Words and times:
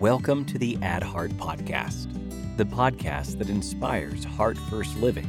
Welcome 0.00 0.44
to 0.44 0.58
the 0.58 0.78
Add 0.80 1.02
Heart 1.02 1.32
Podcast, 1.32 2.06
the 2.56 2.64
podcast 2.64 3.36
that 3.38 3.50
inspires 3.50 4.22
heart 4.22 4.56
first 4.56 4.96
living. 4.98 5.28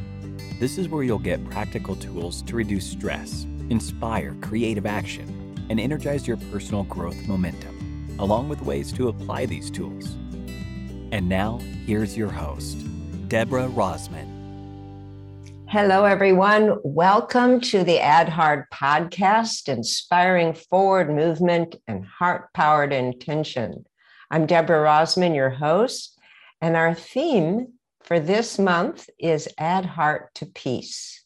This 0.60 0.78
is 0.78 0.88
where 0.88 1.02
you'll 1.02 1.18
get 1.18 1.44
practical 1.50 1.96
tools 1.96 2.40
to 2.42 2.54
reduce 2.54 2.86
stress, 2.86 3.48
inspire 3.68 4.36
creative 4.40 4.86
action, 4.86 5.56
and 5.70 5.80
energize 5.80 6.28
your 6.28 6.36
personal 6.52 6.84
growth 6.84 7.26
momentum, 7.26 8.16
along 8.20 8.48
with 8.48 8.62
ways 8.62 8.92
to 8.92 9.08
apply 9.08 9.46
these 9.46 9.72
tools. 9.72 10.14
And 11.10 11.28
now, 11.28 11.58
here's 11.84 12.16
your 12.16 12.30
host, 12.30 12.78
Deborah 13.26 13.66
Rozman. 13.66 14.28
Hello, 15.66 16.04
everyone. 16.04 16.76
Welcome 16.84 17.60
to 17.62 17.82
the 17.82 17.98
Add 17.98 18.28
Heart 18.28 18.70
podcast, 18.72 19.68
inspiring 19.68 20.54
forward 20.54 21.10
movement 21.10 21.74
and 21.88 22.04
heart 22.04 22.52
powered 22.54 22.92
intention. 22.92 23.84
I'm 24.32 24.46
Deborah 24.46 24.86
Rozman, 24.86 25.34
your 25.34 25.50
host, 25.50 26.16
and 26.60 26.76
our 26.76 26.94
theme 26.94 27.72
for 28.04 28.20
this 28.20 28.60
month 28.60 29.10
is 29.18 29.48
Add 29.58 29.84
Heart 29.84 30.36
to 30.36 30.46
Peace. 30.46 31.24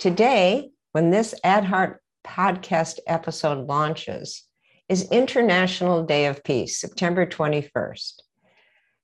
Today, 0.00 0.72
when 0.90 1.10
this 1.10 1.32
Add 1.44 1.64
Heart 1.64 2.02
podcast 2.26 2.98
episode 3.06 3.68
launches, 3.68 4.42
is 4.88 5.12
International 5.12 6.02
Day 6.02 6.26
of 6.26 6.42
Peace, 6.42 6.80
September 6.80 7.24
21st. 7.24 8.14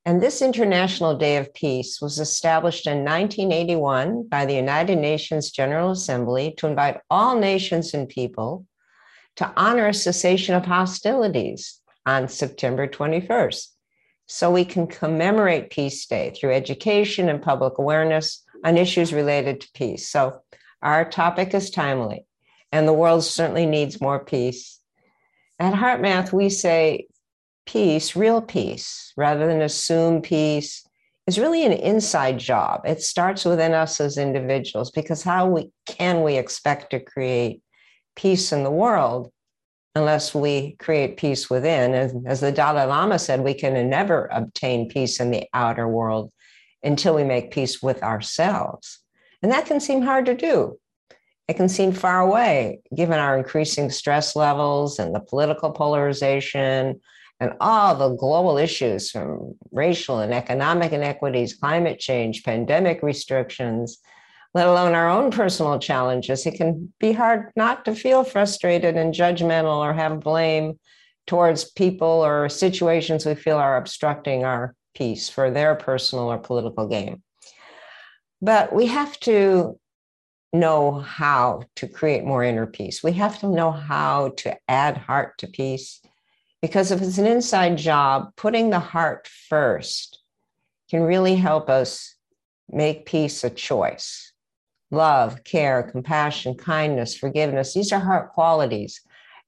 And 0.05 0.21
this 0.21 0.43
International 0.43 1.17
Day 1.17 1.37
of 1.37 1.55
Peace 1.55 2.01
was 2.03 2.19
established 2.19 2.89
in 2.89 3.05
1981 3.05 4.25
by 4.25 4.45
the 4.45 4.57
United 4.57 4.97
Nations 4.97 5.53
General 5.53 5.93
Assembly 5.93 6.53
to 6.57 6.67
invite 6.67 6.99
all 7.09 7.39
nations 7.39 7.95
and 7.95 8.09
people 8.09 8.67
to 9.37 9.53
honor 9.57 9.87
a 9.87 9.95
cessation 9.95 10.57
of 10.57 10.67
hostilities 10.67 11.81
on 12.09 12.27
September 12.27 12.89
21st. 12.89 13.67
So 14.27 14.51
we 14.51 14.65
can 14.65 14.87
commemorate 14.87 15.71
Peace 15.71 16.07
Day 16.07 16.33
through 16.35 16.55
education 16.55 17.29
and 17.29 17.43
public 17.43 17.79
awareness 17.79 18.45
on 18.65 18.79
issues 18.79 19.13
related 19.13 19.61
to 19.61 19.69
peace. 19.75 20.09
So 20.09 20.41
our 20.83 21.05
topic 21.05 21.53
is 21.53 21.71
timely, 21.71 22.25
and 22.73 22.89
the 22.89 22.95
world 22.95 23.25
certainly 23.25 23.67
needs 23.67 24.01
more 24.01 24.25
peace. 24.25 24.81
At 25.59 25.75
HeartMath, 25.75 26.33
we 26.33 26.49
say 26.49 27.09
peace, 27.67 28.17
real 28.17 28.41
peace, 28.41 29.13
rather 29.17 29.47
than 29.47 29.61
assume 29.61 30.23
peace, 30.23 30.87
is 31.27 31.39
really 31.39 31.67
an 31.67 31.73
inside 31.73 32.39
job. 32.39 32.83
It 32.87 33.03
starts 33.03 33.45
within 33.45 33.75
us 33.75 34.01
as 34.01 34.17
individuals 34.17 34.91
because 34.91 35.23
how 35.23 35.47
we 35.47 35.71
can 35.85 36.23
we 36.23 36.39
expect 36.39 36.91
to 36.93 37.01
create 37.01 37.61
peace 38.17 38.51
in 38.51 38.65
the 38.65 38.71
world 38.71 39.31
unless 39.99 40.35
we 40.35 40.77
create 40.79 41.19
peace 41.19 41.51
within. 41.51 41.93
And 41.93 42.27
as 42.27 42.41
the 42.41 42.53
Dalai 42.53 42.85
Lama 42.85 43.19
said, 43.19 43.41
we 43.45 43.55
can 43.55 43.91
never 43.91 44.27
obtain 44.33 44.89
peace 44.89 45.21
in 45.21 45.31
the 45.31 45.47
outer 45.53 45.87
world 45.87 46.33
until 46.83 47.15
we 47.15 47.25
make 47.25 47.51
peace 47.51 47.83
with 47.83 48.03
ourselves. 48.03 49.01
And 49.43 49.53
that 49.53 49.67
can 49.67 49.81
seem 49.81 50.03
hard 50.03 50.27
to 50.27 50.35
do. 50.35 50.79
It 51.49 51.57
can 51.57 51.69
seem 51.69 51.93
far 51.93 52.21
away, 52.21 52.81
given 52.95 53.19
our 53.19 53.37
increasing 53.37 53.91
stress 53.91 54.37
levels 54.37 54.99
and 54.99 55.15
the 55.15 55.21
political 55.21 55.71
polarization 55.71 57.01
and 57.41 57.53
all 57.61 57.95
the 57.95 58.17
global 58.17 58.59
issues 58.59 59.11
from 59.11 59.55
racial 59.71 60.19
and 60.19 60.35
economic 60.35 60.93
inequities, 60.93 61.55
climate 61.55 61.99
change, 61.99 62.45
pandemic 62.45 63.03
restrictions, 63.03 63.99
let 64.55 64.67
alone 64.67 64.95
our 64.95 65.09
own 65.09 65.31
personal 65.31 65.79
challenges, 65.79 66.47
it 66.47 66.55
can 66.55 66.93
be 66.99 67.13
hard 67.13 67.51
not 67.55 67.85
to 67.85 67.95
feel 67.95 68.25
frustrated 68.25 68.97
and 68.97 69.15
judgmental 69.15 69.79
or 69.79 69.93
have 69.93 70.21
blame 70.21 70.79
towards 71.27 71.71
people 71.71 72.09
or 72.09 72.49
situations 72.49 73.27
we 73.27 73.35
feel 73.35 73.59
are 73.59 73.77
obstructing 73.77 74.45
our 74.45 74.75
peace 74.95 75.29
for 75.29 75.51
their 75.51 75.75
personal 75.75 76.33
or 76.33 76.39
political 76.39 76.89
gain. 76.89 77.23
But 78.41 78.75
we 78.75 78.87
have 78.87 79.19
to 79.21 79.79
know 80.53 80.93
how 80.93 81.63
to 81.77 81.87
create 81.87 82.25
more 82.25 82.43
inner 82.43 82.67
peace. 82.67 83.03
We 83.03 83.13
have 83.13 83.39
to 83.41 83.49
know 83.49 83.71
how 83.71 84.31
to 84.39 84.57
add 84.67 84.97
heart 84.97 85.37
to 85.39 85.47
peace. 85.47 86.01
Because 86.63 86.91
if 86.91 87.03
it's 87.03 87.19
an 87.19 87.27
inside 87.27 87.77
job, 87.77 88.31
putting 88.37 88.71
the 88.71 88.81
heart 88.81 89.29
first 89.49 90.21
can 90.91 91.03
really 91.03 91.37
help 91.37 91.69
us 91.69 92.17
make 92.71 93.07
peace 93.07 93.45
a 93.45 93.51
choice 93.51 94.28
love, 94.91 95.45
care, 95.45 95.83
compassion, 95.83 96.55
kindness, 96.55 97.17
forgiveness. 97.17 97.75
These 97.75 97.93
are 97.93 98.01
heart 98.01 98.33
qualities 98.33 99.01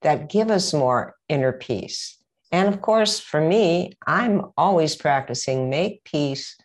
that 0.02 0.30
give 0.30 0.50
us 0.50 0.72
more 0.72 1.14
inner 1.28 1.52
peace. 1.52 2.18
And 2.52 2.68
of 2.68 2.80
course, 2.80 3.20
for 3.20 3.40
me, 3.40 3.92
I'm 4.06 4.46
always 4.56 4.96
practicing 4.96 5.70
make 5.70 6.04
peace 6.04 6.56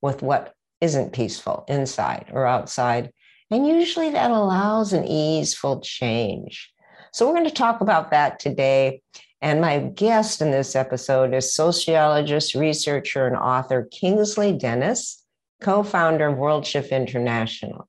with 0.00 0.22
what 0.22 0.54
isn't 0.80 1.12
peaceful 1.12 1.64
inside 1.68 2.30
or 2.32 2.46
outside. 2.46 3.12
And 3.50 3.66
usually 3.66 4.10
that 4.10 4.30
allows 4.30 4.92
an 4.92 5.04
easeful 5.04 5.80
change. 5.80 6.72
So 7.12 7.26
we're 7.26 7.34
going 7.34 7.48
to 7.48 7.54
talk 7.54 7.80
about 7.80 8.10
that 8.10 8.38
today. 8.38 9.02
And 9.40 9.60
my 9.60 9.80
guest 9.80 10.40
in 10.40 10.50
this 10.50 10.74
episode 10.76 11.34
is 11.34 11.54
sociologist, 11.54 12.54
researcher, 12.54 13.26
and 13.26 13.36
author 13.36 13.88
Kingsley 13.90 14.52
Dennis, 14.52 15.22
co 15.60 15.82
founder 15.82 16.28
of 16.28 16.38
World 16.38 16.64
Shift 16.64 16.92
International. 16.92 17.88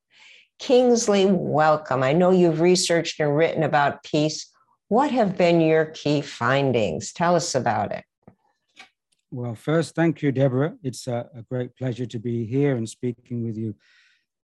Kingsley, 0.64 1.26
welcome. 1.26 2.04
I 2.04 2.14
know 2.14 2.32
you've 2.32 2.62
researched 2.62 3.20
and 3.20 3.36
written 3.36 3.64
about 3.64 4.02
peace. 4.04 4.50
What 4.88 5.12
have 5.12 5.38
been 5.38 5.60
your 5.60 5.88
key 5.88 6.22
findings? 6.22 7.12
Tell 7.12 7.36
us 7.36 7.54
about 7.54 7.92
it. 7.92 8.06
Well, 9.30 9.56
first, 9.56 9.94
thank 9.94 10.22
you, 10.22 10.32
Deborah. 10.32 10.76
It's 10.82 11.06
a, 11.06 11.30
a 11.36 11.42
great 11.42 11.76
pleasure 11.76 12.06
to 12.06 12.18
be 12.18 12.46
here 12.46 12.78
and 12.78 12.88
speaking 12.88 13.44
with 13.44 13.58
you. 13.58 13.76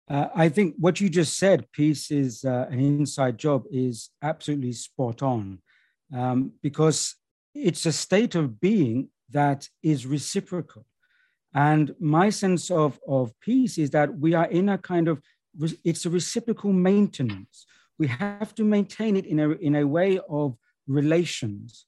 Uh, 0.10 0.30
I 0.34 0.50
think 0.50 0.74
what 0.80 1.00
you 1.00 1.08
just 1.08 1.38
said, 1.38 1.72
peace 1.72 2.10
is 2.10 2.44
uh, 2.44 2.66
an 2.72 2.80
inside 2.80 3.38
job, 3.38 3.66
is 3.70 4.10
absolutely 4.24 4.74
spot 4.74 5.22
on 5.22 5.60
um, 6.12 6.54
because 6.64 7.16
it's 7.54 7.86
a 7.86 7.92
state 7.92 8.34
of 8.34 8.60
being 8.60 9.10
that 9.30 9.70
is 9.84 10.08
reciprocal. 10.08 10.88
And 11.54 11.94
my 12.00 12.32
sense 12.32 12.72
of, 12.72 13.00
of 13.08 13.40
peace 13.40 13.78
is 13.78 13.92
that 13.92 14.18
we 14.18 14.34
are 14.34 14.46
in 14.46 14.70
a 14.70 14.80
kind 14.80 15.08
of 15.08 15.22
it's 15.84 16.06
a 16.06 16.10
reciprocal 16.10 16.74
maintenance. 16.74 17.66
We 17.98 18.08
have 18.08 18.54
to 18.56 18.64
maintain 18.64 19.16
it 19.16 19.26
in 19.26 19.40
a, 19.40 19.50
in 19.52 19.76
a 19.76 19.88
way 19.88 20.20
of 20.30 20.56
relations. 20.88 21.86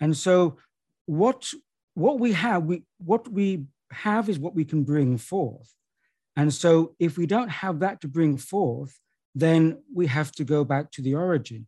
And 0.00 0.16
so 0.16 0.58
what, 1.06 1.48
what 1.94 2.20
we 2.20 2.32
have, 2.32 2.64
we, 2.64 2.82
what 2.98 3.28
we 3.28 3.64
have 3.90 4.28
is 4.28 4.38
what 4.38 4.54
we 4.54 4.64
can 4.64 4.84
bring 4.84 5.16
forth. 5.18 5.72
And 6.36 6.52
so 6.52 6.94
if 6.98 7.16
we 7.16 7.26
don't 7.26 7.48
have 7.48 7.80
that 7.80 8.00
to 8.02 8.08
bring 8.08 8.36
forth, 8.36 8.98
then 9.34 9.82
we 9.94 10.06
have 10.06 10.32
to 10.32 10.44
go 10.44 10.64
back 10.64 10.90
to 10.92 11.02
the 11.02 11.14
origin. 11.14 11.66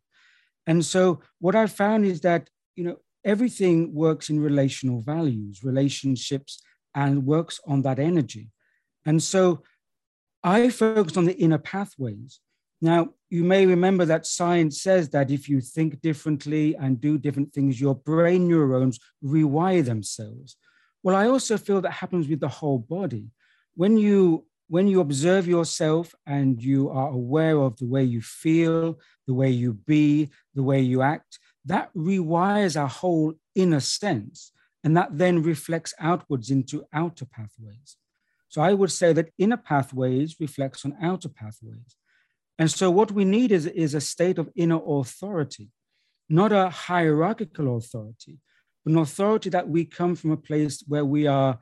And 0.67 0.85
so 0.85 1.21
what 1.39 1.55
I 1.55 1.67
found 1.67 2.05
is 2.05 2.21
that, 2.21 2.51
you 2.77 2.85
know, 2.85 2.97
everything 3.25 3.95
works 3.95 4.29
in 4.29 4.41
relational 4.41 5.01
values, 5.01 5.65
relationships, 5.65 6.63
and 6.95 7.25
works 7.25 7.61
on 7.67 7.83
that 7.83 7.99
energy. 7.99 8.51
And 9.07 9.23
so 9.23 9.63
I 10.49 10.71
focused 10.71 11.19
on 11.19 11.27
the 11.27 11.37
inner 11.37 11.59
pathways. 11.59 12.41
Now, 12.81 13.11
you 13.29 13.45
may 13.45 13.67
remember 13.67 14.07
that 14.07 14.25
science 14.25 14.81
says 14.81 15.11
that 15.11 15.31
if 15.31 15.47
you 15.47 15.61
think 15.61 16.01
differently 16.01 16.75
and 16.75 16.99
do 16.99 17.19
different 17.19 17.53
things, 17.53 17.79
your 17.79 17.95
brain 17.95 18.49
neurons 18.49 18.99
rewire 19.23 19.85
themselves. 19.85 20.57
Well, 21.03 21.15
I 21.15 21.27
also 21.27 21.59
feel 21.59 21.83
that 21.83 22.01
happens 22.03 22.29
with 22.29 22.41
the 22.41 22.49
whole 22.49 22.79
body. 22.79 23.27
When 23.75 23.99
you 23.99 24.47
when 24.71 24.87
you 24.87 25.01
observe 25.01 25.47
yourself 25.47 26.15
and 26.27 26.63
you 26.63 26.91
are 26.91 27.09
aware 27.09 27.59
of 27.59 27.77
the 27.79 27.87
way 27.87 28.05
you 28.05 28.23
feel, 28.23 28.99
the 29.27 29.35
way 29.35 29.51
you 29.51 29.73
be, 29.73 30.31
the 30.55 30.63
way 30.63 30.81
you 30.81 31.01
act, 31.03 31.39
that 31.65 31.91
rewires 31.95 32.79
our 32.81 32.89
whole 32.89 33.35
inner 33.55 33.81
sense. 33.81 34.53
And 34.85 34.97
that 34.97 35.19
then 35.19 35.43
reflects 35.43 35.93
outwards 35.99 36.51
into 36.51 36.85
outer 36.93 37.27
pathways. 37.27 37.97
So 38.49 38.63
I 38.63 38.73
would 38.73 38.91
say 38.91 39.13
that 39.13 39.31
inner 39.39 39.57
pathways 39.57 40.37
reflects 40.41 40.85
on 40.85 40.97
outer 41.03 41.29
pathways. 41.29 41.97
And 42.59 42.71
so 42.71 42.91
what 42.91 43.13
we 43.13 43.25
need 43.25 43.53
is, 43.53 43.67
is 43.67 43.95
a 43.95 44.01
state 44.01 44.39
of 44.39 44.51
inner 44.57 44.81
authority, 44.85 45.69
not 46.29 46.53
a 46.53 46.71
hierarchical 46.71 47.77
authority, 47.77 48.39
but 48.85 48.93
an 48.93 48.99
authority 48.99 49.51
that 49.51 49.69
we 49.69 49.85
come 49.85 50.17
from 50.17 50.33
a 50.33 50.37
place 50.37 50.83
where 50.89 51.05
we 51.05 51.27
are 51.27 51.59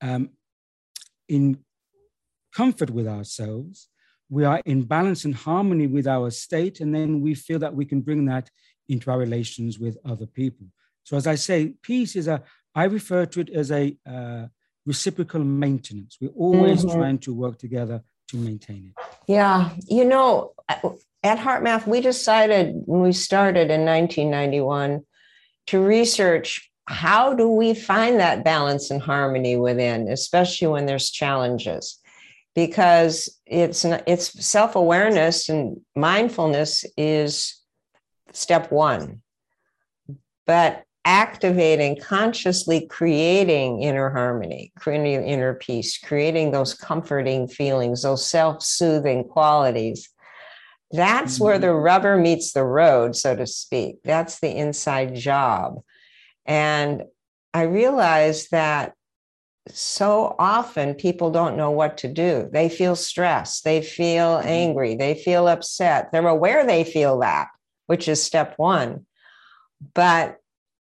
um, 0.00 0.30
in 1.28 1.58
comfort 2.54 2.90
with 2.90 3.06
ourselves, 3.06 3.88
we 4.30 4.44
are 4.44 4.62
in 4.64 4.82
balance 4.82 5.24
and 5.24 5.34
harmony 5.34 5.86
with 5.86 6.06
our 6.06 6.30
state, 6.30 6.80
and 6.80 6.94
then 6.94 7.20
we 7.20 7.34
feel 7.34 7.58
that 7.58 7.74
we 7.74 7.84
can 7.84 8.00
bring 8.00 8.24
that 8.26 8.50
into 8.88 9.10
our 9.10 9.18
relations 9.18 9.78
with 9.78 9.98
other 10.04 10.26
people. 10.26 10.66
So 11.04 11.16
as 11.16 11.26
I 11.26 11.34
say, 11.34 11.74
peace 11.82 12.16
is 12.16 12.28
a, 12.28 12.42
I 12.74 12.84
refer 12.84 13.26
to 13.26 13.40
it 13.40 13.50
as 13.50 13.70
a, 13.70 13.96
uh, 14.06 14.46
reciprocal 14.88 15.44
maintenance. 15.44 16.16
We're 16.18 16.30
always 16.30 16.82
mm-hmm. 16.82 16.98
trying 16.98 17.18
to 17.18 17.34
work 17.34 17.58
together 17.58 18.02
to 18.28 18.36
maintain 18.38 18.90
it. 18.90 19.04
Yeah. 19.28 19.70
You 19.86 20.06
know, 20.06 20.54
at 20.68 21.38
HeartMath, 21.38 21.86
we 21.86 22.00
decided 22.00 22.72
when 22.86 23.02
we 23.02 23.12
started 23.12 23.70
in 23.70 23.84
1991 23.84 25.04
to 25.66 25.80
research 25.80 26.70
how 26.86 27.34
do 27.34 27.50
we 27.50 27.74
find 27.74 28.18
that 28.18 28.44
balance 28.44 28.90
and 28.90 29.02
harmony 29.02 29.56
within, 29.56 30.08
especially 30.08 30.68
when 30.68 30.86
there's 30.86 31.10
challenges? 31.10 31.98
Because 32.54 33.38
it's 33.44 33.84
it's 33.84 34.46
self-awareness 34.46 35.50
and 35.50 35.82
mindfulness 35.94 36.86
is 36.96 37.62
step 38.32 38.72
one. 38.72 39.20
But 40.46 40.84
activating, 41.08 41.96
consciously 41.98 42.86
creating 42.86 43.80
inner 43.82 44.10
harmony, 44.10 44.70
creating 44.78 45.26
inner 45.26 45.54
peace, 45.54 45.96
creating 45.96 46.50
those 46.50 46.74
comforting 46.74 47.48
feelings, 47.48 48.02
those 48.02 48.26
self 48.26 48.62
soothing 48.62 49.24
qualities. 49.24 50.10
That's 50.90 51.36
mm-hmm. 51.36 51.44
where 51.44 51.58
the 51.58 51.72
rubber 51.72 52.18
meets 52.18 52.52
the 52.52 52.62
road, 52.62 53.16
so 53.16 53.34
to 53.34 53.46
speak. 53.46 53.96
That's 54.04 54.40
the 54.40 54.54
inside 54.54 55.14
job. 55.14 55.80
And 56.44 57.04
I 57.54 57.62
realized 57.62 58.50
that 58.50 58.92
so 59.70 60.36
often 60.38 60.94
people 60.94 61.30
don't 61.30 61.56
know 61.56 61.70
what 61.70 61.96
to 61.98 62.08
do. 62.08 62.50
They 62.52 62.68
feel 62.68 62.96
stressed, 62.96 63.64
they 63.64 63.80
feel 63.80 64.36
mm-hmm. 64.36 64.48
angry, 64.48 64.94
they 64.94 65.14
feel 65.14 65.48
upset. 65.48 66.12
They're 66.12 66.28
aware 66.28 66.66
they 66.66 66.84
feel 66.84 67.20
that, 67.20 67.48
which 67.86 68.08
is 68.08 68.22
step 68.22 68.58
one. 68.58 69.06
But 69.94 70.37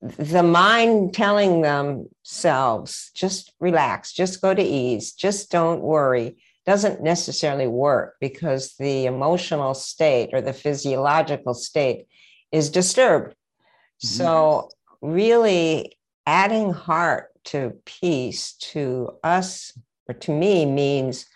the 0.01 0.43
mind 0.43 1.13
telling 1.13 1.63
themselves, 1.63 3.11
just 3.15 3.53
relax, 3.59 4.13
just 4.13 4.41
go 4.41 4.55
to 4.55 4.63
ease, 4.63 5.13
just 5.13 5.51
don't 5.51 5.81
worry, 5.81 6.37
doesn't 6.67 7.03
necessarily 7.03 7.67
work 7.67 8.17
because 8.21 8.75
the 8.79 9.07
emotional 9.07 9.75
state 9.75 10.31
or 10.33 10.41
the 10.41 10.53
physiological 10.53 11.55
state 11.55 12.07
is 12.53 12.71
disturbed. 12.71 13.33
Mm-hmm. 13.33 14.07
So, 14.07 14.71
really 15.01 15.97
adding 16.27 16.73
heart 16.73 17.31
to 17.45 17.73
peace 17.85 18.53
to 18.55 19.11
us 19.25 19.73
or 20.09 20.15
to 20.15 20.33
me 20.33 20.67
means 20.67 21.27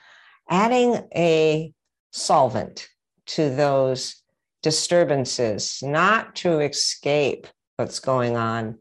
adding 0.50 1.08
a 1.14 1.72
solvent 2.10 2.88
to 3.26 3.50
those 3.50 4.22
disturbances, 4.62 5.82
not 5.82 6.36
to 6.36 6.60
escape 6.60 7.46
what's 7.76 8.00
going 8.00 8.36
on, 8.36 8.78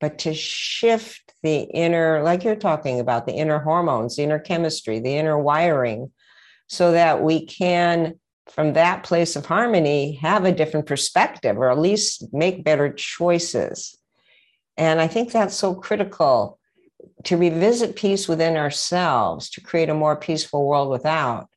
but 0.00 0.18
to 0.20 0.34
shift 0.34 1.32
the 1.42 1.60
inner, 1.60 2.22
like 2.22 2.44
you're 2.44 2.56
talking 2.56 3.00
about, 3.00 3.26
the 3.26 3.34
inner 3.34 3.58
hormones, 3.58 4.16
the 4.16 4.22
inner 4.22 4.38
chemistry, 4.38 4.98
the 5.00 5.16
inner 5.16 5.38
wiring, 5.38 6.10
so 6.66 6.92
that 6.92 7.22
we 7.22 7.46
can, 7.46 8.18
from 8.50 8.72
that 8.72 9.02
place 9.02 9.36
of 9.36 9.46
harmony, 9.46 10.14
have 10.22 10.44
a 10.44 10.52
different 10.52 10.86
perspective 10.86 11.56
or 11.56 11.70
at 11.70 11.78
least 11.78 12.32
make 12.32 12.64
better 12.64 12.92
choices. 12.92 13.98
And 14.76 15.00
I 15.00 15.06
think 15.06 15.30
that's 15.30 15.54
so 15.54 15.74
critical 15.74 16.58
to 17.24 17.36
revisit 17.36 17.96
peace 17.96 18.28
within 18.28 18.56
ourselves, 18.56 19.50
to 19.50 19.60
create 19.60 19.88
a 19.88 19.94
more 19.94 20.16
peaceful 20.16 20.66
world 20.66 20.90
without, 20.90 21.48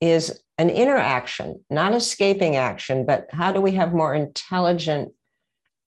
is 0.00 0.42
an 0.58 0.70
interaction, 0.70 1.64
not 1.70 1.94
escaping 1.94 2.56
action, 2.56 3.04
but 3.04 3.26
how 3.30 3.52
do 3.52 3.60
we 3.60 3.72
have 3.72 3.92
more 3.92 4.14
intelligent 4.14 5.12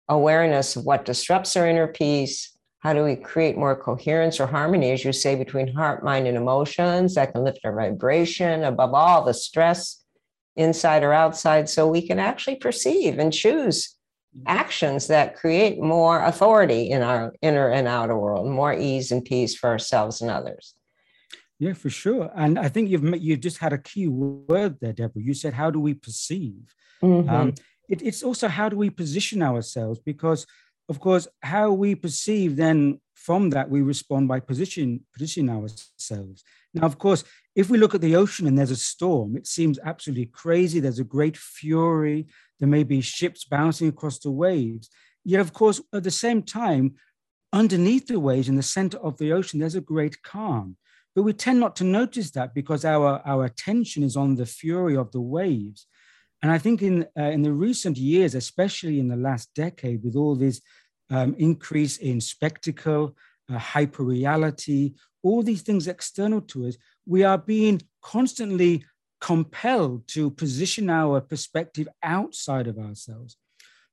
awareness 0.10 0.76
of 0.76 0.86
what 0.86 1.06
disrupts 1.06 1.56
our 1.56 1.68
inner 1.68 1.88
peace? 1.88 2.58
How 2.80 2.94
do 2.94 3.04
we 3.04 3.16
create 3.16 3.58
more 3.58 3.76
coherence 3.76 4.40
or 4.40 4.48
harmony, 4.48 4.92
as 4.92 5.04
you 5.04 5.14
say, 5.14 5.36
between 5.36 5.74
heart, 5.74 6.04
mind, 6.04 6.28
and 6.28 6.38
emotions 6.38 7.16
that 7.16 7.34
can 7.34 7.44
lift 7.44 7.60
our 7.64 7.76
vibration 7.76 8.64
above 8.64 8.94
all 8.94 9.24
the 9.24 9.34
stress 9.34 10.04
inside 10.56 11.04
or 11.04 11.14
outside 11.14 11.70
so 11.70 11.88
we 11.88 12.06
can 12.06 12.20
actually 12.20 12.56
perceive 12.56 13.20
and 13.20 13.32
choose 13.32 13.96
actions 14.46 15.08
that 15.08 15.36
create 15.36 15.80
more 15.80 16.24
authority 16.24 16.90
in 16.90 17.02
our 17.02 17.34
inner 17.42 17.70
and 17.70 17.88
outer 17.88 18.18
world, 18.18 18.48
more 18.48 18.74
ease 18.74 19.12
and 19.12 19.26
peace 19.26 19.56
for 19.56 19.70
ourselves 19.70 20.22
and 20.22 20.30
others. 20.30 20.76
Yeah, 21.60 21.74
for 21.74 21.90
sure. 21.90 22.32
And 22.36 22.58
I 22.58 22.70
think 22.70 22.90
you've 22.90 23.04
you've 23.22 23.42
just 23.42 23.58
had 23.58 23.74
a 23.74 23.78
key 23.78 24.08
word 24.08 24.78
there, 24.80 24.94
Deborah. 24.94 25.22
You 25.22 25.34
said, 25.34 25.54
"How 25.54 25.70
do 25.70 25.80
we 25.80 25.94
perceive?" 25.94 26.74
Mm-hmm. 27.04 27.30
Um, 27.30 27.54
it, 27.90 28.02
it's 28.04 28.24
also 28.24 28.48
how 28.48 28.70
do 28.70 28.78
we 28.78 28.90
position 28.90 29.42
ourselves? 29.42 30.00
Because 30.00 30.46
of 30.88 31.00
course 31.00 31.28
how 31.42 31.72
we 31.72 31.96
perceive 31.96 32.56
then 32.56 33.00
from 33.16 33.50
that 33.50 33.70
we 33.70 33.82
respond 33.82 34.28
by 34.28 34.40
position 34.40 35.02
positioning 35.14 35.56
ourselves. 35.56 36.44
Now 36.74 36.86
of 36.86 36.98
course 36.98 37.24
if 37.56 37.70
we 37.70 37.78
look 37.78 37.96
at 37.96 38.02
the 38.02 38.16
ocean 38.16 38.48
and 38.48 38.58
there's 38.58 38.72
a 38.72 38.76
storm 38.76 39.36
it 39.36 39.48
seems 39.48 39.80
absolutely 39.84 40.28
crazy. 40.28 40.80
There's 40.80 41.00
a 41.00 41.04
great 41.04 41.36
fury. 41.36 42.28
There 42.60 42.70
may 42.70 42.84
be 42.84 43.02
ships 43.02 43.44
bouncing 43.44 43.90
across 43.90 44.20
the 44.20 44.32
waves. 44.32 44.90
Yet 45.26 45.42
of 45.42 45.54
course 45.54 45.82
at 45.94 46.04
the 46.04 46.12
same 46.12 46.44
time 46.44 46.96
underneath 47.52 48.08
the 48.08 48.20
waves 48.20 48.48
in 48.48 48.56
the 48.56 48.64
center 48.64 48.98
of 49.00 49.18
the 49.18 49.34
ocean 49.34 49.60
there's 49.60 49.76
a 49.76 49.82
great 49.82 50.22
calm. 50.22 50.78
But 51.16 51.24
we 51.24 51.34
tend 51.34 51.60
not 51.60 51.76
to 51.78 51.84
notice 51.84 52.32
that 52.32 52.54
because 52.54 52.86
our, 52.86 53.22
our 53.26 53.46
attention 53.46 54.04
is 54.04 54.16
on 54.16 54.36
the 54.36 54.46
fury 54.46 54.96
of 54.96 55.12
the 55.12 55.22
waves 55.22 55.88
and 56.42 56.52
I 56.52 56.58
think 56.58 56.82
in, 56.82 57.06
uh, 57.18 57.24
in 57.24 57.42
the 57.42 57.52
recent 57.52 57.98
years, 57.98 58.34
especially 58.36 59.00
in 59.00 59.10
the 59.10 59.18
last 59.18 59.54
decade, 59.54 60.04
with 60.04 60.16
all 60.16 60.36
this 60.36 60.62
um, 61.10 61.36
increase 61.38 61.98
in 61.98 62.22
spectacle, 62.22 63.16
uh, 63.52 63.58
hyper 63.58 64.04
reality, 64.04 64.94
all 65.22 65.44
these 65.44 65.64
things 65.64 65.88
external 65.88 66.42
to 66.42 66.68
us, 66.68 66.78
we 67.06 67.24
are 67.24 67.38
being 67.38 67.82
constantly 68.02 68.86
compelled 69.20 70.08
to 70.08 70.30
position 70.32 70.90
our 70.90 71.20
perspective 71.20 71.88
outside 72.04 72.68
of 72.68 72.78
ourselves. 72.78 73.36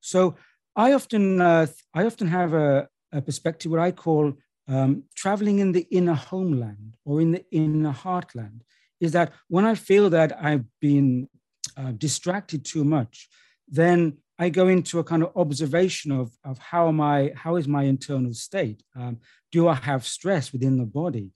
So 0.01 0.37
I 0.77 0.93
often, 0.93 1.41
uh, 1.41 1.67
I 1.95 2.05
often 2.05 2.29
have 2.29 2.55
a, 2.55 2.89
a 3.13 3.21
perspective 3.23 3.73
what 3.73 3.81
I 3.81 3.91
call 3.91 4.35
um, 4.69 5.05
traveling 5.17 5.59
in 5.59 5.73
the 5.73 5.87
inner 5.91 6.15
homeland 6.15 6.95
or 7.05 7.21
in 7.21 7.33
the 7.33 7.45
inner 7.51 7.93
heartland. 7.93 8.61
Is 9.01 9.13
that 9.13 9.33
when 9.49 9.65
I 9.65 9.75
feel 9.75 10.11
that 10.11 10.43
I've 10.43 10.65
been 10.81 11.29
uh, 11.76 11.93
distracted 11.93 12.64
too 12.64 12.84
much, 12.84 13.28
then 13.69 14.19
I 14.38 14.50
go 14.50 14.69
into 14.69 14.99
a 14.99 15.05
kind 15.05 15.23
of 15.23 15.32
observation 15.37 16.12
of, 16.12 16.31
of 16.44 16.58
how 16.58 16.88
am 16.88 17.00
I, 17.00 17.32
how 17.34 17.56
is 17.56 17.67
my 17.67 17.84
internal 17.84 18.34
state? 18.34 18.82
Um, 18.94 19.19
do 19.50 19.69
I 19.69 19.75
have 19.75 20.06
stress 20.06 20.52
within 20.52 20.76
the 20.76 20.84
body? 20.84 21.31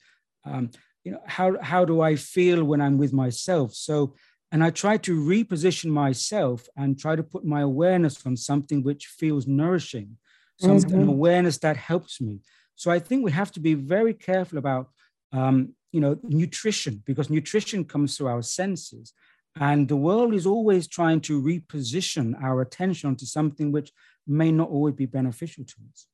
Um, 0.44 0.70
you 1.04 1.12
know, 1.12 1.22
how, 1.26 1.58
how 1.60 1.84
do 1.84 2.02
I 2.02 2.16
feel 2.16 2.62
when 2.64 2.80
I'm 2.80 2.98
with 2.98 3.12
myself? 3.12 3.74
So, 3.74 4.14
and 4.52 4.62
I 4.62 4.70
try 4.70 4.96
to 4.98 5.18
reposition 5.18 5.90
myself 5.90 6.68
and 6.76 6.98
try 6.98 7.16
to 7.16 7.22
put 7.22 7.44
my 7.44 7.60
awareness 7.60 8.26
on 8.26 8.36
something 8.36 8.82
which 8.82 9.06
feels 9.06 9.46
nourishing, 9.46 10.18
something 10.58 11.00
mm-hmm. 11.00 11.08
awareness 11.08 11.58
that 11.58 11.76
helps 11.76 12.20
me. 12.20 12.40
So 12.74 12.90
I 12.90 12.98
think 12.98 13.24
we 13.24 13.32
have 13.32 13.52
to 13.52 13.60
be 13.60 13.74
very 13.74 14.12
careful 14.12 14.58
about, 14.58 14.90
um, 15.32 15.74
you 15.92 16.00
know, 16.00 16.18
nutrition 16.22 17.02
because 17.06 17.30
nutrition 17.30 17.84
comes 17.84 18.16
through 18.16 18.28
our 18.28 18.42
senses. 18.42 19.12
And 19.58 19.88
the 19.88 19.96
world 19.96 20.34
is 20.34 20.46
always 20.46 20.86
trying 20.86 21.20
to 21.22 21.42
reposition 21.42 22.40
our 22.42 22.60
attention 22.60 23.08
onto 23.08 23.26
something 23.26 23.72
which 23.72 23.92
may 24.26 24.52
not 24.52 24.70
always 24.70 24.94
be 24.94 25.06
beneficial 25.06 25.64
to 25.64 25.74
us. 25.92 26.06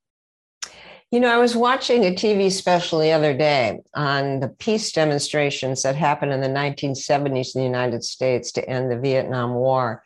You 1.13 1.21
know, 1.21 1.33
I 1.33 1.39
was 1.39 1.55
watching 1.55 2.05
a 2.05 2.11
TV 2.11 2.51
special 2.51 2.99
the 2.99 3.13
other 3.13 3.37
day 3.37 3.79
on 3.95 4.41
the 4.41 4.49
peace 4.49 4.91
demonstrations 4.91 5.83
that 5.83 5.95
happened 5.95 6.33
in 6.33 6.41
the 6.41 6.49
1970s 6.49 7.55
in 7.55 7.61
the 7.61 7.67
United 7.67 8.03
States 8.03 8.51
to 8.53 8.69
end 8.69 8.91
the 8.91 8.99
Vietnam 8.99 9.55
War. 9.55 10.03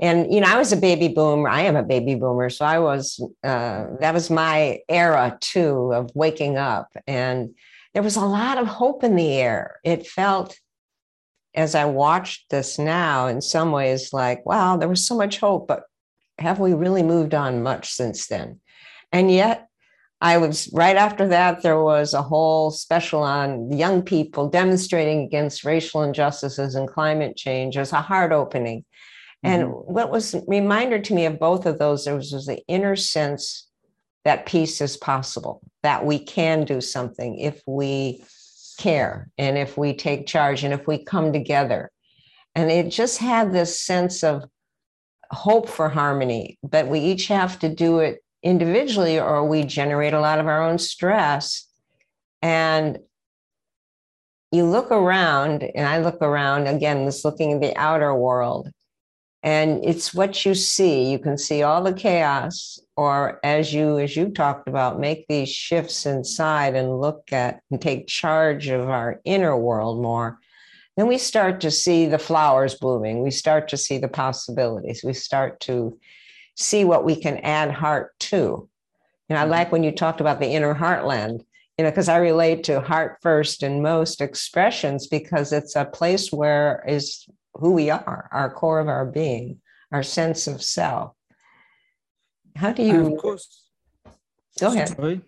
And, 0.00 0.32
you 0.34 0.40
know, 0.40 0.48
I 0.48 0.58
was 0.58 0.72
a 0.72 0.76
baby 0.76 1.06
boomer. 1.06 1.48
I 1.48 1.62
am 1.62 1.76
a 1.76 1.84
baby 1.84 2.16
boomer. 2.16 2.50
So 2.50 2.64
I 2.64 2.80
was, 2.80 3.20
uh, 3.44 3.86
that 4.00 4.12
was 4.12 4.28
my 4.28 4.80
era 4.88 5.38
too 5.40 5.92
of 5.92 6.10
waking 6.14 6.56
up. 6.58 6.88
And 7.06 7.54
there 7.92 8.02
was 8.02 8.16
a 8.16 8.24
lot 8.24 8.58
of 8.58 8.66
hope 8.66 9.04
in 9.04 9.14
the 9.14 9.34
air. 9.34 9.78
It 9.84 10.04
felt 10.04 10.58
as 11.54 11.74
I 11.74 11.84
watched 11.84 12.50
this 12.50 12.78
now, 12.78 13.26
in 13.26 13.40
some 13.40 13.70
ways, 13.72 14.12
like, 14.12 14.44
wow, 14.44 14.76
there 14.76 14.88
was 14.88 15.06
so 15.06 15.16
much 15.16 15.38
hope, 15.38 15.68
but 15.68 15.84
have 16.38 16.58
we 16.58 16.74
really 16.74 17.02
moved 17.02 17.34
on 17.34 17.62
much 17.62 17.90
since 17.90 18.26
then? 18.26 18.60
And 19.12 19.30
yet, 19.30 19.68
I 20.20 20.38
was 20.38 20.70
right 20.72 20.96
after 20.96 21.28
that, 21.28 21.62
there 21.62 21.82
was 21.82 22.14
a 22.14 22.22
whole 22.22 22.70
special 22.70 23.22
on 23.22 23.70
young 23.70 24.02
people 24.02 24.48
demonstrating 24.48 25.20
against 25.22 25.64
racial 25.64 26.02
injustices 26.02 26.74
and 26.74 26.88
climate 26.88 27.36
change. 27.36 27.76
Was 27.76 27.92
a 27.92 28.00
heart 28.00 28.32
opening. 28.32 28.84
And 29.42 29.64
mm-hmm. 29.64 29.92
what 29.92 30.10
was 30.10 30.34
reminder 30.48 30.98
to 30.98 31.14
me 31.14 31.26
of 31.26 31.38
both 31.38 31.66
of 31.66 31.78
those, 31.78 32.04
there 32.04 32.14
was, 32.14 32.32
was 32.32 32.46
the 32.46 32.62
inner 32.66 32.96
sense 32.96 33.68
that 34.24 34.46
peace 34.46 34.80
is 34.80 34.96
possible, 34.96 35.60
that 35.82 36.06
we 36.06 36.18
can 36.18 36.64
do 36.64 36.80
something 36.80 37.38
if 37.38 37.60
we 37.66 38.24
care 38.76 39.30
and 39.38 39.56
if 39.56 39.76
we 39.76 39.94
take 39.94 40.26
charge 40.26 40.64
and 40.64 40.74
if 40.74 40.86
we 40.86 41.04
come 41.04 41.32
together. 41.32 41.90
And 42.54 42.70
it 42.70 42.90
just 42.90 43.18
had 43.18 43.52
this 43.52 43.80
sense 43.80 44.22
of 44.22 44.44
hope 45.30 45.68
for 45.68 45.88
harmony, 45.88 46.58
but 46.62 46.88
we 46.88 47.00
each 47.00 47.26
have 47.28 47.58
to 47.60 47.68
do 47.68 47.98
it 47.98 48.22
individually 48.42 49.18
or 49.18 49.46
we 49.46 49.64
generate 49.64 50.14
a 50.14 50.20
lot 50.20 50.38
of 50.38 50.46
our 50.46 50.62
own 50.62 50.78
stress. 50.78 51.68
And 52.42 52.98
you 54.52 54.64
look 54.64 54.92
around, 54.92 55.64
and 55.64 55.86
I 55.86 55.98
look 55.98 56.22
around 56.22 56.68
again, 56.68 57.06
this 57.06 57.24
looking 57.24 57.54
at 57.54 57.60
the 57.60 57.76
outer 57.76 58.14
world, 58.14 58.68
and 59.44 59.84
it's 59.84 60.14
what 60.14 60.46
you 60.46 60.54
see. 60.54 61.10
You 61.10 61.18
can 61.18 61.36
see 61.36 61.62
all 61.62 61.82
the 61.82 61.92
chaos 61.92 62.80
or 62.96 63.40
as 63.44 63.74
you 63.74 63.98
as 63.98 64.16
you 64.16 64.30
talked 64.30 64.68
about 64.68 64.98
make 64.98 65.26
these 65.28 65.50
shifts 65.50 66.06
inside 66.06 66.74
and 66.74 66.98
look 66.98 67.30
at 67.30 67.60
and 67.70 67.80
take 67.80 68.06
charge 68.06 68.68
of 68.68 68.88
our 68.88 69.20
inner 69.24 69.54
world 69.54 70.00
more. 70.00 70.38
Then 70.96 71.08
we 71.08 71.18
start 71.18 71.60
to 71.60 71.70
see 71.70 72.06
the 72.06 72.18
flowers 72.18 72.76
blooming. 72.76 73.22
We 73.22 73.30
start 73.30 73.68
to 73.68 73.76
see 73.76 73.98
the 73.98 74.08
possibilities. 74.08 75.02
We 75.04 75.12
start 75.12 75.60
to 75.60 75.98
see 76.56 76.84
what 76.86 77.04
we 77.04 77.14
can 77.14 77.36
add 77.38 77.70
heart 77.70 78.18
to. 78.20 78.66
And 79.28 79.38
i 79.38 79.42
mm-hmm. 79.42 79.50
like 79.50 79.72
when 79.72 79.84
you 79.84 79.92
talked 79.92 80.22
about 80.22 80.40
the 80.40 80.48
inner 80.48 80.74
heartland 80.74 81.44
you 81.76 81.84
know 81.84 81.90
because 81.90 82.08
i 82.08 82.16
relate 82.18 82.62
to 82.64 82.80
heart 82.80 83.18
first 83.20 83.62
in 83.62 83.82
most 83.82 84.20
expressions 84.20 85.06
because 85.08 85.52
it's 85.52 85.74
a 85.74 85.84
place 85.84 86.30
where 86.30 86.84
is 86.86 87.26
who 87.54 87.72
we 87.72 87.90
are, 87.90 88.28
our 88.32 88.50
core 88.50 88.80
of 88.80 88.88
our 88.88 89.06
being, 89.06 89.60
our 89.92 90.02
sense 90.02 90.46
of 90.46 90.62
self. 90.62 91.12
How 92.56 92.72
do 92.72 92.82
you? 92.82 93.14
of 93.14 93.20
course. 93.20 93.68
Go 94.60 94.68
ahead. 94.68 94.88
Sorry. 94.88 95.20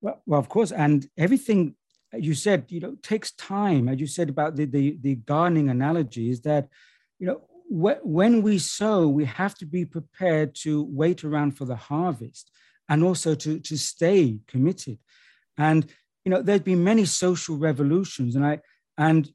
Well, 0.00 0.22
well, 0.26 0.40
of 0.40 0.48
course, 0.48 0.70
and 0.70 1.08
everything 1.16 1.74
you 2.12 2.34
said, 2.34 2.66
you 2.68 2.80
know, 2.80 2.96
takes 3.02 3.32
time. 3.32 3.88
As 3.88 4.00
you 4.00 4.06
said 4.06 4.28
about 4.28 4.56
the 4.56 4.64
the, 4.64 4.96
the 5.00 5.16
gardening 5.16 5.68
analogy, 5.68 6.30
is 6.30 6.40
that, 6.42 6.68
you 7.18 7.26
know, 7.26 7.42
wh- 7.68 8.04
when 8.04 8.42
we 8.42 8.58
sow, 8.58 9.08
we 9.08 9.24
have 9.24 9.56
to 9.56 9.66
be 9.66 9.84
prepared 9.84 10.54
to 10.62 10.84
wait 10.84 11.24
around 11.24 11.56
for 11.56 11.64
the 11.64 11.76
harvest, 11.76 12.50
and 12.88 13.02
also 13.02 13.34
to 13.34 13.58
to 13.58 13.76
stay 13.76 14.38
committed. 14.46 14.98
And 15.56 15.86
you 16.24 16.30
know, 16.30 16.42
there's 16.42 16.60
been 16.60 16.84
many 16.84 17.04
social 17.04 17.56
revolutions, 17.56 18.36
and 18.36 18.46
I 18.46 18.60
and 18.96 19.28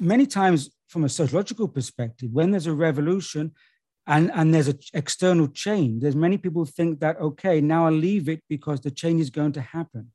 many 0.00 0.26
times 0.26 0.70
from 0.88 1.04
a 1.04 1.08
sociological 1.08 1.68
perspective, 1.68 2.30
when 2.32 2.50
there's 2.50 2.66
a 2.66 2.72
revolution 2.72 3.52
and, 4.06 4.30
and 4.34 4.54
there's 4.54 4.68
an 4.68 4.78
external 4.94 5.48
change, 5.48 6.02
there's 6.02 6.16
many 6.16 6.38
people 6.38 6.64
think 6.64 7.00
that, 7.00 7.20
okay, 7.20 7.60
now 7.60 7.86
I'll 7.86 7.92
leave 7.92 8.28
it 8.28 8.42
because 8.48 8.80
the 8.80 8.90
change 8.90 9.20
is 9.20 9.30
going 9.30 9.52
to 9.52 9.60
happen. 9.60 10.12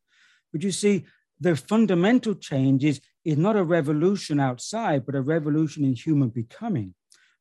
But 0.51 0.63
you 0.63 0.71
see, 0.71 1.05
the 1.39 1.55
fundamental 1.55 2.35
change 2.35 2.83
is, 2.83 3.01
is 3.23 3.37
not 3.37 3.55
a 3.55 3.63
revolution 3.63 4.39
outside, 4.39 5.05
but 5.05 5.15
a 5.15 5.21
revolution 5.21 5.85
in 5.85 5.93
human 5.93 6.29
becoming, 6.29 6.95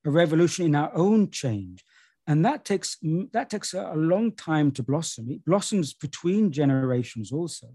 a 0.05 0.11
revolution 0.11 0.67
in 0.67 0.75
our 0.75 0.95
own 0.95 1.31
change. 1.31 1.85
And 2.27 2.45
that 2.45 2.65
takes, 2.65 2.99
that 3.33 3.51
takes 3.51 3.75
a 3.75 3.95
long 3.95 4.33
time 4.33 4.71
to 4.73 4.83
blossom. 4.83 5.31
It 5.31 5.45
blossoms 5.45 5.93
between 5.93 6.53
generations 6.53 7.33
also. 7.33 7.69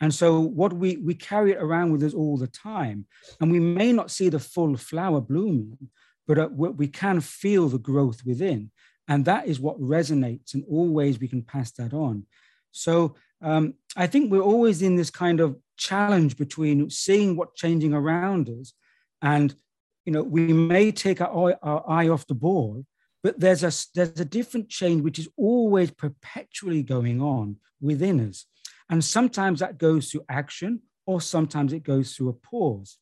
And 0.00 0.12
so 0.12 0.40
what 0.40 0.72
we, 0.72 0.96
we 0.96 1.14
carry 1.14 1.52
it 1.52 1.62
around 1.62 1.92
with 1.92 2.02
us 2.02 2.14
all 2.14 2.36
the 2.36 2.48
time. 2.48 3.06
And 3.40 3.50
we 3.50 3.60
may 3.60 3.92
not 3.92 4.10
see 4.10 4.28
the 4.28 4.38
full 4.38 4.76
flower 4.76 5.20
blooming, 5.20 5.78
but 6.26 6.38
uh, 6.38 6.48
we 6.48 6.88
can 6.88 7.20
feel 7.20 7.68
the 7.68 7.78
growth 7.78 8.22
within. 8.26 8.70
And 9.08 9.24
that 9.26 9.46
is 9.46 9.60
what 9.60 9.80
resonates, 9.80 10.54
and 10.54 10.64
always 10.68 11.20
we 11.20 11.28
can 11.28 11.42
pass 11.42 11.70
that 11.72 11.92
on. 11.92 12.26
So 12.72 13.14
um, 13.42 13.74
I 13.96 14.06
think 14.06 14.30
we're 14.30 14.40
always 14.40 14.82
in 14.82 14.96
this 14.96 15.10
kind 15.10 15.40
of 15.40 15.56
challenge 15.76 16.36
between 16.36 16.90
seeing 16.90 17.36
what's 17.36 17.60
changing 17.60 17.92
around 17.92 18.48
us 18.48 18.72
and 19.22 19.54
you 20.04 20.12
know 20.12 20.22
we 20.22 20.52
may 20.52 20.92
take 20.92 21.20
our 21.20 21.50
eye, 21.50 21.56
our 21.62 21.84
eye 21.88 22.08
off 22.08 22.26
the 22.26 22.34
ball 22.34 22.84
but 23.22 23.38
there's 23.40 23.64
a 23.64 23.72
there's 23.94 24.20
a 24.20 24.24
different 24.24 24.68
change 24.68 25.02
which 25.02 25.18
is 25.18 25.28
always 25.36 25.90
perpetually 25.90 26.82
going 26.82 27.20
on 27.20 27.56
within 27.80 28.28
us 28.28 28.46
and 28.90 29.04
sometimes 29.04 29.60
that 29.60 29.78
goes 29.78 30.10
through 30.10 30.24
action, 30.28 30.82
or 31.06 31.20
sometimes 31.20 31.72
it 31.72 31.82
goes 31.82 32.14
through 32.14 32.30
a 32.30 32.32
pause. 32.32 32.98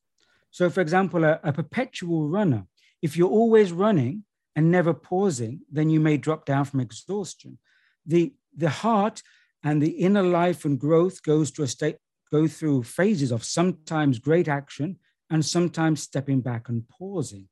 So, 0.51 0.69
for 0.71 0.81
example, 0.81 1.25
a, 1.25 1.41
a 1.43 1.53
perpetual 1.53 2.29
runner, 2.29 2.67
if 3.01 3.17
you're 3.17 3.31
always 3.31 3.73
running 3.73 4.25
and 4.55 4.71
never 4.71 4.93
pausing, 4.93 5.61
then 5.71 5.91
you 5.91 6.01
may 6.01 6.17
drop 6.17 6.45
down 6.45 6.65
from 6.65 6.81
exhaustion. 6.81 7.59
The, 8.07 8.35
the 8.57 8.71
heart 8.71 9.23
and 9.65 9.81
the 9.81 9.91
inner 9.91 10.23
life 10.23 10.65
and 10.65 10.79
growth 10.79 11.23
goes 11.23 11.51
to 11.53 11.63
a 11.63 11.69
state, 11.69 11.97
go 12.31 12.47
through 12.47 12.83
phases 12.83 13.33
of 13.33 13.45
sometimes 13.45 14.19
great 14.19 14.49
action 14.49 14.99
and 15.31 15.45
sometimes 15.45 16.03
stepping 16.03 16.41
back 16.41 16.69
and 16.69 16.87
pausing. 16.89 17.49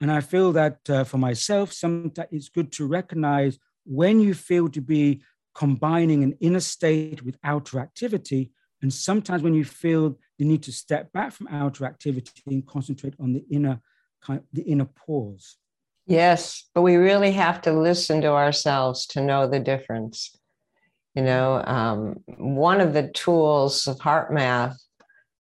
And 0.00 0.10
I 0.10 0.20
feel 0.20 0.52
that 0.52 0.78
uh, 0.88 1.04
for 1.04 1.18
myself, 1.18 1.72
sometimes 1.72 2.28
it's 2.32 2.48
good 2.48 2.72
to 2.72 2.86
recognize 2.86 3.58
when 3.84 4.20
you 4.20 4.34
feel 4.34 4.68
to 4.70 4.80
be 4.80 5.22
combining 5.54 6.22
an 6.22 6.36
inner 6.40 6.60
state 6.60 7.22
with 7.22 7.38
outer 7.44 7.78
activity. 7.78 8.50
And 8.82 8.92
sometimes 8.92 9.42
when 9.42 9.54
you 9.54 9.64
feel 9.64 10.18
the 10.38 10.44
need 10.44 10.62
to 10.64 10.72
step 10.72 11.12
back 11.12 11.32
from 11.32 11.48
outer 11.48 11.86
activity 11.86 12.32
and 12.46 12.66
concentrate 12.66 13.14
on 13.20 13.32
the 13.32 13.44
inner 13.50 13.80
kind 14.20 14.40
the 14.52 14.62
inner 14.62 14.86
pause. 14.86 15.56
Yes, 16.06 16.68
but 16.74 16.82
we 16.82 16.96
really 16.96 17.32
have 17.32 17.62
to 17.62 17.72
listen 17.72 18.20
to 18.22 18.32
ourselves 18.32 19.06
to 19.08 19.22
know 19.22 19.46
the 19.46 19.60
difference. 19.60 20.36
You 21.14 21.22
know, 21.22 21.62
um, 21.64 22.16
one 22.36 22.80
of 22.80 22.92
the 22.92 23.08
tools 23.08 23.86
of 23.86 23.98
HeartMath 23.98 24.76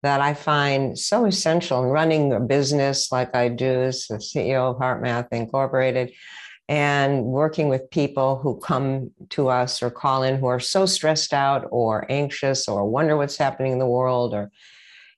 that 0.02 0.20
I 0.20 0.34
find 0.34 0.98
so 0.98 1.24
essential 1.24 1.82
in 1.82 1.88
running 1.88 2.32
a 2.32 2.40
business 2.40 3.10
like 3.10 3.34
I 3.34 3.48
do 3.48 3.82
as 3.82 4.06
the 4.08 4.16
CEO 4.16 4.70
of 4.70 4.76
HeartMath 4.76 5.28
Incorporated 5.32 6.12
and 6.68 7.24
working 7.24 7.68
with 7.68 7.90
people 7.90 8.36
who 8.36 8.58
come 8.60 9.10
to 9.30 9.48
us 9.48 9.82
or 9.82 9.90
call 9.90 10.22
in 10.22 10.38
who 10.38 10.46
are 10.46 10.60
so 10.60 10.86
stressed 10.86 11.32
out 11.32 11.66
or 11.70 12.06
anxious 12.08 12.68
or 12.68 12.88
wonder 12.88 13.16
what's 13.16 13.36
happening 13.36 13.72
in 13.72 13.78
the 13.78 13.86
world 13.86 14.32
or 14.32 14.50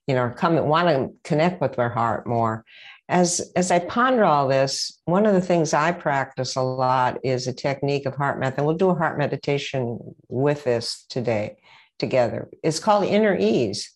you 0.07 0.15
know 0.15 0.31
come 0.35 0.55
want 0.67 0.87
to 0.87 1.11
connect 1.23 1.61
with 1.61 1.75
their 1.75 1.89
heart 1.89 2.27
more. 2.27 2.65
As 3.07 3.51
as 3.55 3.69
i 3.69 3.77
ponder 3.77 4.23
all 4.23 4.47
this 4.47 4.99
one 5.05 5.27
of 5.27 5.33
the 5.35 5.41
things 5.41 5.73
i 5.75 5.91
practice 5.91 6.55
a 6.55 6.61
lot 6.61 7.19
is 7.23 7.47
a 7.47 7.53
technique 7.53 8.07
of 8.07 8.15
HeartMath 8.15 8.57
and 8.57 8.65
we'll 8.65 8.75
do 8.75 8.89
a 8.89 8.95
heart 8.95 9.19
meditation 9.19 9.99
with 10.27 10.63
this 10.63 11.05
today 11.09 11.57
together. 11.99 12.49
It's 12.63 12.79
called 12.79 13.05
inner 13.05 13.37
ease 13.37 13.94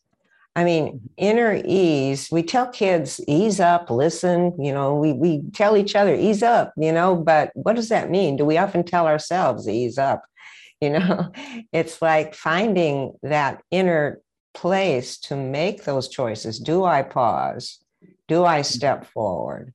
I 0.56 0.64
mean, 0.64 0.88
mm-hmm. 0.88 1.06
inner 1.18 1.62
ease, 1.66 2.30
we 2.32 2.44
tell 2.44 2.68
kids, 2.68 3.22
ease 3.28 3.60
up, 3.60 3.90
listen, 3.90 4.54
you 4.60 4.74
know, 4.74 4.96
we, 4.96 5.14
we 5.14 5.42
tell 5.54 5.78
each 5.78 5.96
other, 5.96 6.16
ease 6.16 6.44
up, 6.44 6.74
you 6.78 6.92
know, 6.92 7.16
but 7.16 7.52
what 7.54 7.76
does 7.76 7.90
that 7.90 8.10
mean? 8.10 8.36
Do 8.36 8.46
we 8.46 8.58
often 8.58 8.84
tell 8.84 9.08
ourselves, 9.08 9.68
ease 9.68 9.98
up? 9.98 10.24
You 10.82 10.92
know, 10.92 11.34
it's 11.74 12.02
like 12.02 12.34
finding 12.34 13.12
that 13.22 13.62
inner 13.70 14.22
place 14.54 15.18
to 15.24 15.36
make 15.36 15.84
those 15.84 16.08
choices. 16.08 16.58
Do 16.58 16.86
I 16.86 17.02
pause? 17.02 17.80
Do 18.30 18.46
I 18.46 18.62
mm-hmm. 18.62 18.64
step 18.64 19.06
forward? 19.06 19.74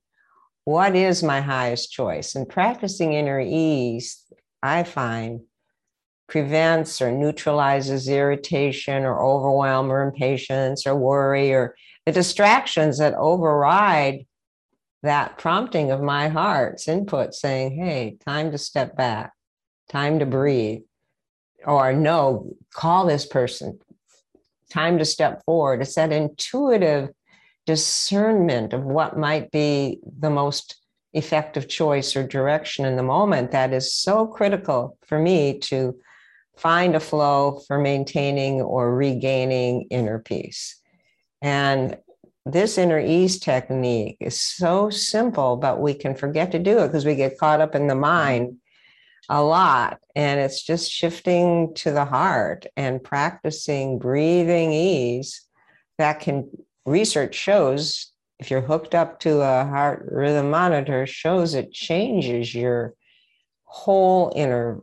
What 0.63 0.95
is 0.95 1.21
my 1.21 1.41
highest 1.41 1.91
choice? 1.91 2.33
And 2.33 2.49
practicing 2.49 3.13
inner 3.13 3.39
ease, 3.39 4.23
I 4.63 4.81
find 4.81 5.41
prevents 6.27 7.01
or 7.01 7.11
neutralizes 7.11 8.07
irritation 8.07 9.03
or 9.03 9.23
overwhelm 9.23 9.91
or 9.91 10.01
impatience 10.01 10.87
or 10.87 10.95
worry 10.95 11.53
or 11.53 11.75
the 12.05 12.11
distractions 12.11 12.97
that 12.97 13.13
override 13.15 14.25
that 15.03 15.37
prompting 15.37 15.91
of 15.91 16.01
my 16.01 16.27
heart's 16.27 16.87
input 16.87 17.33
saying, 17.33 17.77
hey, 17.77 18.17
time 18.25 18.51
to 18.51 18.57
step 18.57 18.95
back, 18.95 19.33
time 19.87 20.19
to 20.19 20.25
breathe, 20.25 20.81
or 21.63 21.93
no, 21.93 22.51
call 22.73 23.05
this 23.05 23.25
person, 23.25 23.79
time 24.71 24.97
to 24.97 25.05
step 25.05 25.43
forward. 25.45 25.81
It's 25.81 25.95
that 25.95 26.11
intuitive 26.11 27.09
discernment 27.65 28.73
of 28.73 28.83
what 28.83 29.17
might 29.17 29.51
be 29.51 29.99
the 30.19 30.29
most 30.29 30.75
effective 31.13 31.69
choice 31.69 32.15
or 32.15 32.27
direction 32.27 32.85
in 32.85 32.95
the 32.95 33.03
moment 33.03 33.51
that 33.51 33.73
is 33.73 33.93
so 33.93 34.27
critical 34.27 34.97
for 35.05 35.17
me 35.17 35.59
to 35.59 35.95
find 36.57 36.95
a 36.95 36.99
flow 36.99 37.61
for 37.67 37.77
maintaining 37.77 38.61
or 38.61 38.95
regaining 38.95 39.87
inner 39.89 40.19
peace. 40.19 40.79
And 41.41 41.97
this 42.45 42.77
inner 42.77 42.99
ease 42.99 43.39
technique 43.39 44.17
is 44.19 44.39
so 44.39 44.89
simple, 44.89 45.57
but 45.57 45.79
we 45.79 45.93
can 45.93 46.15
forget 46.15 46.51
to 46.51 46.59
do 46.59 46.79
it 46.79 46.87
because 46.87 47.05
we 47.05 47.15
get 47.15 47.39
caught 47.39 47.61
up 47.61 47.75
in 47.75 47.87
the 47.87 47.95
mind 47.95 48.57
a 49.29 49.43
lot. 49.43 49.99
And 50.15 50.39
it's 50.39 50.61
just 50.61 50.91
shifting 50.91 51.73
to 51.75 51.91
the 51.91 52.05
heart 52.05 52.67
and 52.77 53.03
practicing 53.03 53.97
breathing 53.97 54.71
ease 54.71 55.41
that 55.97 56.19
can, 56.19 56.49
research 56.85 57.33
shows, 57.33 58.11
if 58.39 58.51
you're 58.51 58.61
hooked 58.61 58.93
up 58.93 59.19
to 59.21 59.41
a 59.41 59.65
heart 59.65 60.05
rhythm 60.11 60.51
monitor, 60.51 61.07
shows 61.07 61.53
it 61.53 61.71
changes 61.71 62.53
your 62.53 62.93
whole 63.63 64.31
inner 64.35 64.81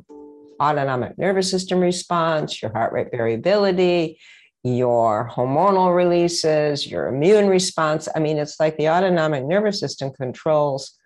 autonomic 0.63 1.19
nervous 1.19 1.51
system 1.51 1.81
response, 1.81 2.63
your 2.63 2.73
heart 2.73 2.93
rate 2.93 3.09
variability, 3.11 4.19
your 4.63 5.29
hormonal 5.35 5.95
releases, 5.95 6.87
your 6.87 7.09
immune 7.09 7.49
response. 7.49 8.09
I 8.15 8.21
mean, 8.21 8.39
it's 8.39 8.61
like 8.61 8.77
the 8.77 8.89
autonomic 8.89 9.45
nervous 9.45 9.81
system 9.81 10.13
controls 10.13 10.97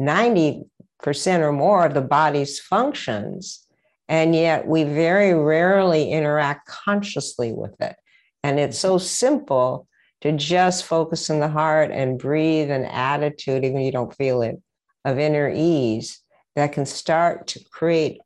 90% 0.00 0.64
or 1.40 1.52
more 1.52 1.86
of 1.86 1.94
the 1.94 2.00
body's 2.00 2.60
functions. 2.60 3.66
And 4.08 4.34
yet 4.34 4.66
we 4.66 4.84
very 4.84 5.34
rarely 5.34 6.10
interact 6.10 6.68
consciously 6.68 7.52
with 7.52 7.80
it. 7.80 7.96
And 8.42 8.58
it's 8.58 8.78
so 8.78 8.98
simple 8.98 9.86
to 10.20 10.32
just 10.32 10.84
focus 10.84 11.30
on 11.30 11.40
the 11.40 11.48
heart 11.48 11.90
and 11.90 12.18
breathe 12.18 12.70
an 12.70 12.84
attitude, 12.84 13.64
even 13.64 13.80
you 13.80 13.92
don't 13.92 14.14
feel 14.14 14.42
it. 14.42 14.60
of 15.04 15.18
inner 15.18 15.50
ease 15.54 16.20
that 16.56 16.72
can 16.72 16.86
start 16.86 17.46
to 17.48 17.60
create 17.70 18.20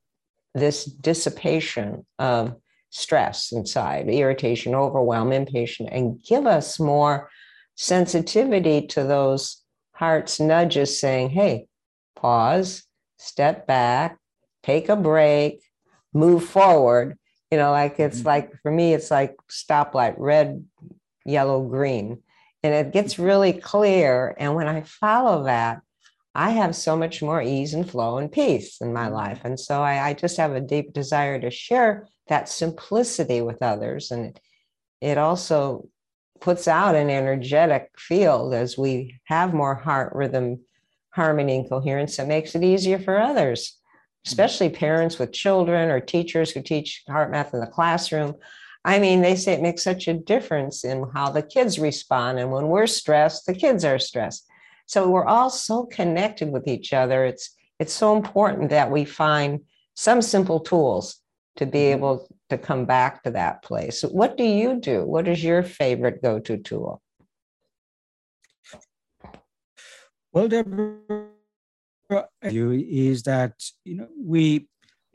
this 0.54 0.84
dissipation 0.84 2.06
of 2.18 2.54
stress 2.90 3.50
inside, 3.50 4.08
irritation, 4.08 4.74
overwhelm, 4.74 5.32
impatience, 5.32 5.90
and 5.92 6.22
give 6.22 6.46
us 6.46 6.78
more 6.78 7.28
sensitivity 7.74 8.86
to 8.86 9.02
those 9.02 9.62
heart's 9.92 10.38
nudges 10.38 11.00
saying, 11.00 11.30
hey, 11.30 11.66
pause, 12.14 12.84
step 13.18 13.66
back, 13.66 14.18
take 14.62 14.88
a 14.88 14.96
break, 14.96 15.62
move 16.12 16.44
forward. 16.44 17.18
You 17.50 17.58
know, 17.58 17.72
like 17.72 17.98
it's 17.98 18.18
mm-hmm. 18.18 18.28
like 18.28 18.52
for 18.62 18.70
me, 18.70 18.94
it's 18.94 19.10
like 19.10 19.36
stoplight, 19.50 20.14
red, 20.16 20.64
yellow, 21.24 21.62
green. 21.64 22.22
And 22.62 22.74
it 22.74 22.92
gets 22.92 23.18
really 23.18 23.52
clear. 23.52 24.34
And 24.38 24.54
when 24.54 24.68
I 24.68 24.82
follow 24.82 25.44
that, 25.44 25.82
I 26.34 26.50
have 26.50 26.74
so 26.74 26.96
much 26.96 27.22
more 27.22 27.40
ease 27.40 27.74
and 27.74 27.88
flow 27.88 28.18
and 28.18 28.30
peace 28.30 28.80
in 28.80 28.92
my 28.92 29.06
mm-hmm. 29.06 29.14
life. 29.14 29.40
And 29.44 29.58
so 29.58 29.82
I, 29.82 30.08
I 30.08 30.14
just 30.14 30.36
have 30.36 30.52
a 30.52 30.60
deep 30.60 30.92
desire 30.92 31.40
to 31.40 31.50
share 31.50 32.08
that 32.28 32.48
simplicity 32.48 33.40
with 33.40 33.62
others. 33.62 34.10
And 34.10 34.38
it 35.00 35.18
also 35.18 35.88
puts 36.40 36.66
out 36.66 36.96
an 36.96 37.10
energetic 37.10 37.90
field 37.96 38.52
as 38.52 38.76
we 38.76 39.20
have 39.24 39.54
more 39.54 39.74
heart 39.74 40.12
rhythm, 40.14 40.60
harmony, 41.10 41.58
and 41.58 41.68
coherence. 41.68 42.18
It 42.18 42.26
makes 42.26 42.54
it 42.54 42.64
easier 42.64 42.98
for 42.98 43.18
others, 43.18 43.68
mm-hmm. 43.68 44.28
especially 44.28 44.70
parents 44.70 45.18
with 45.18 45.32
children 45.32 45.90
or 45.90 46.00
teachers 46.00 46.50
who 46.50 46.62
teach 46.62 47.04
HeartMath 47.08 47.54
in 47.54 47.60
the 47.60 47.66
classroom. 47.66 48.34
I 48.84 48.98
mean, 48.98 49.22
they 49.22 49.36
say 49.36 49.52
it 49.52 49.62
makes 49.62 49.84
such 49.84 50.08
a 50.08 50.14
difference 50.14 50.84
in 50.84 51.06
how 51.14 51.30
the 51.30 51.42
kids 51.42 51.78
respond. 51.78 52.38
And 52.38 52.50
when 52.50 52.68
we're 52.68 52.86
stressed, 52.86 53.46
the 53.46 53.54
kids 53.54 53.84
are 53.84 53.98
stressed. 53.98 54.46
So 54.86 55.08
we're 55.08 55.26
all 55.26 55.50
so 55.50 55.84
connected 55.86 56.50
with 56.50 56.68
each 56.68 56.92
other. 56.92 57.24
It's 57.24 57.54
it's 57.80 57.92
so 57.92 58.16
important 58.16 58.70
that 58.70 58.90
we 58.90 59.04
find 59.04 59.60
some 59.94 60.22
simple 60.22 60.60
tools 60.60 61.16
to 61.56 61.66
be 61.66 61.78
mm-hmm. 61.78 61.98
able 61.98 62.28
to 62.50 62.58
come 62.58 62.84
back 62.84 63.22
to 63.24 63.30
that 63.32 63.62
place. 63.62 64.02
What 64.02 64.36
do 64.36 64.44
you 64.44 64.80
do? 64.80 65.04
What 65.04 65.26
is 65.28 65.42
your 65.42 65.62
favorite 65.62 66.22
go-to 66.22 66.58
tool? 66.58 67.00
Well, 70.32 70.48
Deborah, 70.48 71.28
you 72.50 72.72
is 72.72 73.22
that 73.22 73.52
you 73.84 73.96
know 73.96 74.08
we 74.18 74.68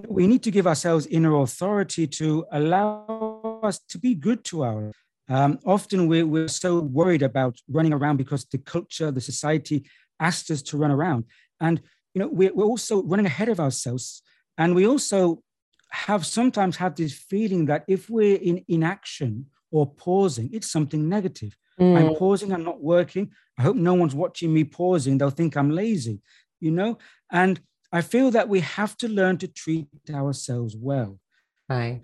we 0.08 0.28
need 0.28 0.44
to 0.44 0.52
give 0.52 0.66
ourselves 0.66 1.06
inner 1.08 1.36
authority 1.42 2.08
to 2.08 2.46
allow 2.52 3.60
us 3.62 3.80
to 3.90 4.00
be 4.00 4.16
good 4.16 4.44
to 4.46 4.64
our 4.64 4.94
um, 5.30 5.60
often 5.66 6.08
we're, 6.08 6.26
we're 6.26 6.48
so 6.48 6.80
worried 6.80 7.22
about 7.22 7.58
running 7.70 7.94
around 7.94 8.18
because 8.18 8.46
the 8.46 8.58
culture, 8.58 9.12
the 9.12 9.22
society 9.22 9.86
asks 10.20 10.50
us 10.50 10.62
to 10.64 10.78
run 10.78 10.92
around. 10.92 11.26
And, 11.62 11.82
you 12.14 12.20
know, 12.20 12.28
we're, 12.28 12.54
we're 12.54 12.66
also 12.66 13.04
running 13.04 13.28
ahead 13.28 13.50
of 13.50 13.60
ourselves. 13.60 14.24
And 14.58 14.74
we 14.76 14.88
also 14.88 15.44
have 15.92 16.26
sometimes 16.26 16.78
have 16.78 16.96
this 16.96 17.14
feeling 17.14 17.66
that 17.68 17.84
if 17.88 18.10
we're 18.10 18.38
in 18.38 18.66
inaction 18.68 19.46
or 19.72 19.94
pausing, 19.94 20.50
it's 20.52 20.72
something 20.72 21.08
negative. 21.08 21.56
Mm. 21.80 21.98
I'm 21.98 22.16
pausing, 22.16 22.52
I'm 22.52 22.64
not 22.64 22.82
working. 22.82 23.32
I 23.58 23.62
hope 23.62 23.76
no 23.76 23.94
one's 23.94 24.16
watching 24.16 24.54
me 24.54 24.64
pausing. 24.64 25.18
They'll 25.18 25.30
think 25.30 25.56
I'm 25.56 25.70
lazy, 25.70 26.22
you 26.60 26.72
know? 26.72 26.98
And 27.32 27.60
I 27.92 28.02
feel 28.02 28.32
that 28.32 28.50
we 28.50 28.62
have 28.62 28.98
to 28.98 29.08
learn 29.08 29.38
to 29.38 29.48
treat 29.48 29.88
ourselves 30.10 30.76
well. 30.76 31.20
Right. 31.68 32.02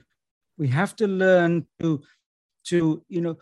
We 0.57 0.67
have 0.69 0.95
to 0.97 1.07
learn 1.07 1.67
to 1.81 2.03
to 2.65 3.03
you 3.07 3.21
know 3.21 3.37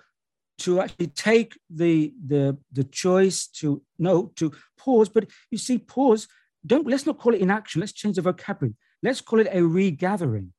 to 0.60 0.82
actually 0.82 1.08
take 1.08 1.58
the 1.70 2.14
the 2.26 2.58
the 2.72 2.84
choice 2.84 3.48
to 3.48 3.82
no 3.98 4.32
to 4.36 4.52
pause. 4.78 5.10
But 5.10 5.30
you 5.52 5.58
see 5.58 5.78
pause 5.78 6.28
don't 6.66 6.88
let's 6.88 7.06
not 7.06 7.20
call 7.20 7.34
it 7.34 7.42
inaction. 7.42 7.82
Let's 7.82 7.94
change 7.94 8.16
the 8.16 8.22
vocabulary. 8.22 8.76
Let's 9.02 9.22
call 9.22 9.40
it 9.40 9.50
a 9.52 9.62
regathering. 9.62 10.54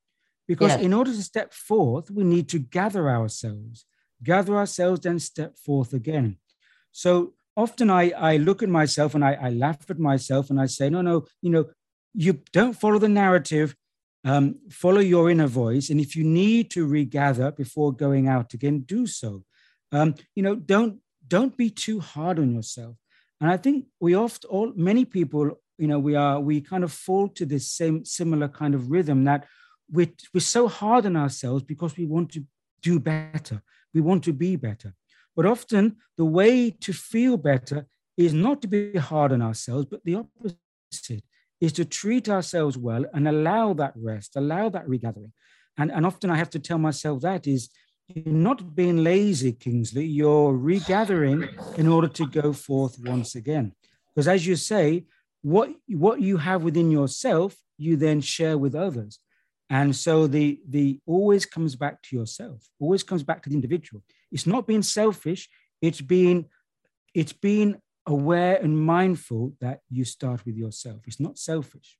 Because 0.47 0.73
yes. 0.73 0.83
in 0.83 0.93
order 0.93 1.11
to 1.11 1.23
step 1.23 1.55
forth 1.55 2.11
we 2.11 2.25
need 2.25 2.49
to 2.51 2.59
gather 2.59 3.09
ourselves. 3.09 3.87
Gather 4.23 4.57
ourselves 4.57 5.01
then 5.01 5.19
step 5.19 5.57
forth 5.59 5.93
again. 5.93 6.39
So 6.93 7.35
often 7.57 7.91
i 7.91 8.11
i 8.11 8.37
look 8.37 8.63
at 8.63 8.69
myself 8.69 9.15
and 9.15 9.25
i, 9.25 9.33
I 9.35 9.51
laugh 9.51 9.89
at 9.91 9.99
myself 9.99 10.51
and 10.51 10.61
i 10.61 10.67
say 10.67 10.91
no 10.91 11.03
no 11.03 11.25
you 11.41 11.51
know 11.51 11.67
you 12.13 12.41
don't 12.53 12.75
follow 12.75 12.99
the 12.99 13.09
narrative 13.09 13.75
um, 14.25 14.57
follow 14.71 15.01
your 15.01 15.31
inner 15.31 15.47
voice. 15.47 15.91
And 15.91 16.01
if 16.01 16.17
you 16.17 16.25
need 16.25 16.71
to 16.71 16.87
regather 16.87 17.53
before 17.53 17.93
going 17.93 18.29
out 18.29 18.55
again, 18.55 18.81
do 18.81 19.07
so. 19.07 19.45
Um, 19.93 20.15
you 20.35 20.43
know, 20.43 20.55
don't 20.55 21.01
don't 21.27 21.57
be 21.57 21.71
too 21.71 22.01
hard 22.01 22.39
on 22.39 22.55
yourself. 22.55 22.97
And 23.41 23.51
I 23.51 23.57
think 23.57 23.87
we 24.01 24.15
often, 24.15 24.51
all 24.51 24.73
many 24.75 25.05
people, 25.05 25.61
you 25.79 25.87
know, 25.87 25.99
we 25.99 26.15
are 26.15 26.41
we 26.41 26.61
kind 26.61 26.85
of 26.85 26.93
fall 26.93 27.29
to 27.29 27.45
this 27.45 27.71
same 27.71 28.05
similar 28.05 28.49
kind 28.49 28.75
of 28.75 28.91
rhythm 28.91 29.25
that 29.25 29.47
we're, 29.91 30.13
we're 30.33 30.41
so 30.41 30.69
hard 30.69 31.07
on 31.07 31.17
ourselves 31.17 31.63
because 31.63 31.97
we 31.97 32.07
want 32.07 32.33
to 32.33 32.45
do 32.83 32.99
better. 32.99 33.63
We 33.93 34.01
want 34.01 34.25
to 34.25 34.33
be 34.33 34.57
better. 34.57 34.95
But 35.37 35.47
often 35.47 35.97
the 36.17 36.25
way 36.25 36.71
to 36.71 36.93
feel 36.93 37.37
better 37.37 37.87
is 38.17 38.33
not 38.33 38.63
to 38.63 38.69
be 38.69 38.97
hard 38.97 39.33
on 39.33 39.43
ourselves, 39.43 39.87
but 39.91 40.05
the 40.05 40.17
opposite 40.17 41.25
is 41.65 41.73
to 41.73 41.85
treat 41.85 42.29
ourselves 42.29 42.77
well 42.77 43.05
and 43.15 43.27
allow 43.27 43.73
that 43.75 43.95
rest, 43.97 44.37
allow 44.37 44.69
that 44.69 44.89
regathering. 44.89 45.33
And, 45.77 45.91
and 45.91 46.07
often 46.07 46.31
I 46.31 46.37
have 46.37 46.51
to 46.51 46.59
tell 46.59 46.79
myself 46.79 47.23
that 47.23 47.47
is 47.47 47.71
you're 48.09 48.35
not 48.35 48.75
being 48.75 49.03
lazy, 49.03 49.53
Kingsley, 49.53 50.05
you're 50.05 50.53
regathering 50.53 51.49
in 51.77 51.89
order 51.89 52.09
to 52.09 52.27
go 52.27 52.53
forth 52.53 52.99
once 53.01 53.35
again. 53.35 53.73
Because 54.15 54.29
as 54.29 54.47
you 54.47 54.57
say, 54.57 55.07
what, 55.43 55.71
what 55.89 56.21
you 56.21 56.37
have 56.37 56.63
within 56.63 56.91
yourself, 56.91 57.57
you 57.79 57.97
then 57.97 58.21
share 58.21 58.59
with 58.59 58.75
others. 58.75 59.19
And 59.71 59.97
so 59.97 60.27
the, 60.27 60.61
the 60.69 61.01
always 61.07 61.47
comes 61.47 61.75
back 61.75 62.03
to 62.03 62.17
yourself, 62.17 62.61
always 62.79 63.03
comes 63.03 63.23
back 63.23 63.43
to 63.43 63.49
the 63.49 63.55
individual. 63.55 64.03
It's 64.31 64.47
not 64.47 64.67
being 64.67 64.83
selfish, 64.83 65.49
it's 65.81 66.01
being, 66.01 66.47
it's 67.15 67.33
being 67.33 67.81
aware 68.07 68.57
and 68.57 68.79
mindful 68.79 69.55
that 69.61 69.81
you 69.91 70.05
start 70.05 70.45
with 70.45 70.57
yourself. 70.57 71.01
It's 71.07 71.21
not 71.21 71.39
selfish. 71.39 71.99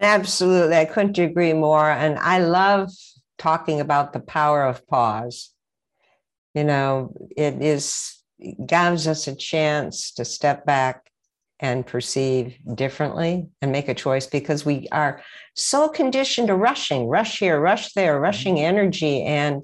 Absolutely. 0.00 0.76
I 0.76 0.84
couldn't 0.84 1.18
agree 1.18 1.52
more. 1.52 1.90
And 1.90 2.18
I 2.18 2.38
love 2.38 2.90
talking 3.36 3.80
about 3.80 4.12
the 4.12 4.20
power 4.20 4.64
of 4.64 4.86
pause. 4.86 5.50
You 6.54 6.64
know, 6.64 7.12
it 7.36 7.62
is 7.62 8.18
gives 8.66 9.08
us 9.08 9.26
a 9.26 9.34
chance 9.34 10.12
to 10.12 10.24
step 10.24 10.64
back 10.64 11.10
and 11.60 11.86
perceive 11.86 12.56
differently 12.74 13.48
and 13.60 13.72
make 13.72 13.88
a 13.88 13.94
choice 13.94 14.26
because 14.26 14.64
we 14.64 14.86
are 14.92 15.20
so 15.54 15.88
conditioned 15.88 16.48
to 16.48 16.54
rushing, 16.54 17.08
rush 17.08 17.40
here, 17.40 17.58
rush 17.58 17.92
there, 17.94 18.20
rushing 18.20 18.56
mm-hmm. 18.56 18.64
energy. 18.64 19.22
And 19.24 19.62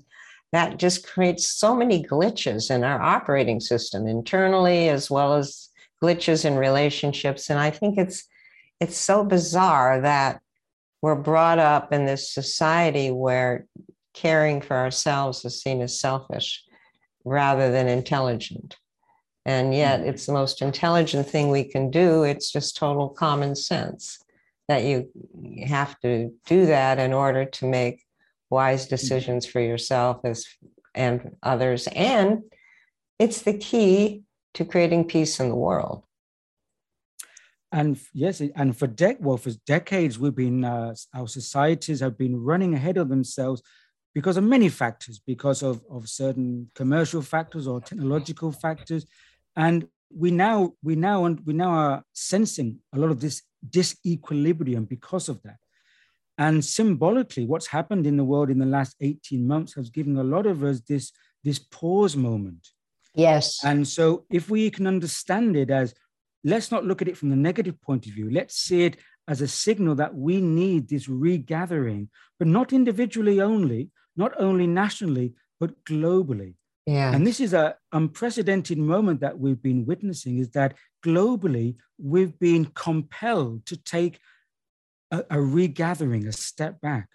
that 0.55 0.79
just 0.79 1.07
creates 1.07 1.49
so 1.49 1.75
many 1.75 2.03
glitches 2.03 2.71
in 2.71 2.85
our 2.85 3.01
operating 3.01 3.61
system 3.61 4.07
internally 4.07 4.89
as 4.89 5.11
well 5.11 5.35
as 5.35 5.69
glitches 6.03 6.45
in 6.45 6.57
relationships. 6.57 7.51
And 7.51 7.59
i 7.59 7.71
think 7.71 7.99
it's 7.99 8.27
it's 8.81 8.97
so 8.97 9.25
bizarre 9.25 10.01
that 10.01 10.41
we're 11.01 11.15
brought 11.15 11.59
up 11.59 11.93
in 11.93 12.07
this 12.07 12.33
society 12.33 13.11
where 13.11 13.67
caring 14.15 14.61
for 14.61 14.77
ourselves 14.77 15.45
is 15.45 15.63
seen 15.63 15.83
as 15.83 15.99
selfish 16.01 16.65
rather 17.25 17.71
than 17.71 17.89
intelligent. 17.89 18.77
And 19.45 19.75
yet 19.75 20.01
mm-hmm. 20.01 20.09
it's 20.11 20.27
the 20.27 20.33
most 20.33 20.63
intelligent 20.63 21.29
thing 21.29 21.51
we 21.51 21.65
can 21.65 21.91
do. 21.91 22.23
It's 22.23 22.51
just 22.51 22.77
total 22.77 23.09
common 23.09 23.55
sense 23.55 24.19
that 24.69 24.85
you 24.85 25.11
have 25.67 25.99
to 26.01 26.33
do 26.47 26.67
that 26.67 26.99
in 26.99 27.13
order 27.13 27.45
to 27.45 27.67
make 27.67 28.04
wise 28.59 28.87
decisions 28.87 29.43
for 29.47 29.61
yourself 29.61 30.15
as 30.25 30.39
and 30.95 31.17
others. 31.43 31.89
And 31.89 32.29
it's 33.19 33.43
the 33.43 33.57
key 33.69 34.23
to 34.55 34.65
creating 34.65 35.05
peace 35.15 35.41
in 35.41 35.49
the 35.49 35.63
world. 35.69 36.05
And 37.73 37.99
yes 38.13 38.41
and 38.61 38.77
for 38.79 38.87
dec 38.87 39.15
well 39.21 39.41
for 39.45 39.51
decades 39.67 40.17
we've 40.17 40.41
been 40.47 40.65
uh, 40.65 40.95
our 41.19 41.27
societies 41.27 41.99
have 42.05 42.17
been 42.25 42.37
running 42.51 42.73
ahead 42.75 42.97
of 42.99 43.09
themselves 43.09 43.61
because 44.15 44.37
of 44.37 44.45
many 44.45 44.69
factors 44.69 45.17
because 45.33 45.61
of, 45.71 45.83
of 45.91 46.09
certain 46.09 46.71
commercial 46.81 47.23
factors 47.35 47.67
or 47.67 47.81
technological 47.81 48.53
factors. 48.53 49.03
And 49.57 49.79
we 50.23 50.31
now 50.31 50.57
we 50.89 50.95
now 50.95 51.19
and 51.27 51.37
we 51.49 51.55
now 51.65 51.73
are 51.87 52.03
sensing 52.13 52.79
a 52.95 52.99
lot 53.03 53.11
of 53.11 53.21
this 53.21 53.43
disequilibrium 53.69 54.89
because 54.89 55.29
of 55.29 55.43
that 55.43 55.59
and 56.39 56.65
symbolically, 56.65 57.47
what's 57.47 57.67
happened 57.67 58.07
in 58.07 58.17
the 58.17 58.25
world 58.25 58.51
in 58.51 58.59
the 58.59 58.67
last 58.67 58.97
18 59.01 59.47
months 59.47 59.75
has 59.75 59.91
given 59.91 60.17
a 60.17 60.25
lot 60.25 60.47
of 60.47 60.65
us 60.65 60.81
this, 60.81 61.13
this 61.45 61.59
pause 61.59 62.17
moment. 62.17 62.69
Yes. 63.15 63.63
And 63.65 63.87
so 63.87 64.25
if 64.31 64.51
we 64.51 64.71
can 64.71 64.87
understand 64.87 65.57
it 65.57 65.71
as, 65.71 65.95
let's 66.43 66.73
not 66.73 66.85
look 66.85 67.01
at 67.01 67.09
it 67.09 67.17
from 67.17 67.31
the 67.31 67.37
negative 67.37 67.81
point 67.81 68.07
of 68.07 68.13
view, 68.13 68.31
let's 68.31 68.57
see 68.57 68.85
it 68.85 68.97
as 69.29 69.41
a 69.41 69.49
signal 69.49 69.95
that 69.95 70.15
we 70.15 70.41
need 70.41 70.89
this 70.89 71.09
regathering, 71.09 72.09
but 72.39 72.49
not 72.49 72.73
individually 72.73 73.41
only, 73.41 73.91
not 74.17 74.33
only 74.39 74.67
nationally, 74.67 75.35
but 75.61 75.85
globally. 75.85 76.55
Yeah. 76.87 77.15
And 77.15 77.27
this 77.27 77.41
is 77.41 77.55
an 77.55 77.75
unprecedented 77.93 78.77
moment 78.77 79.21
that 79.21 79.39
we've 79.39 79.63
been 79.63 79.87
witnessing 79.87 80.39
is 80.39 80.51
that 80.51 80.75
globally, 81.05 81.77
we've 81.99 82.39
been 82.39 82.67
compelled 82.67 83.65
to 83.67 83.77
take 83.77 84.19
a, 85.15 85.37
a 85.37 85.41
regathering, 85.41 86.27
a 86.27 86.33
step 86.33 86.81
back. 86.81 87.09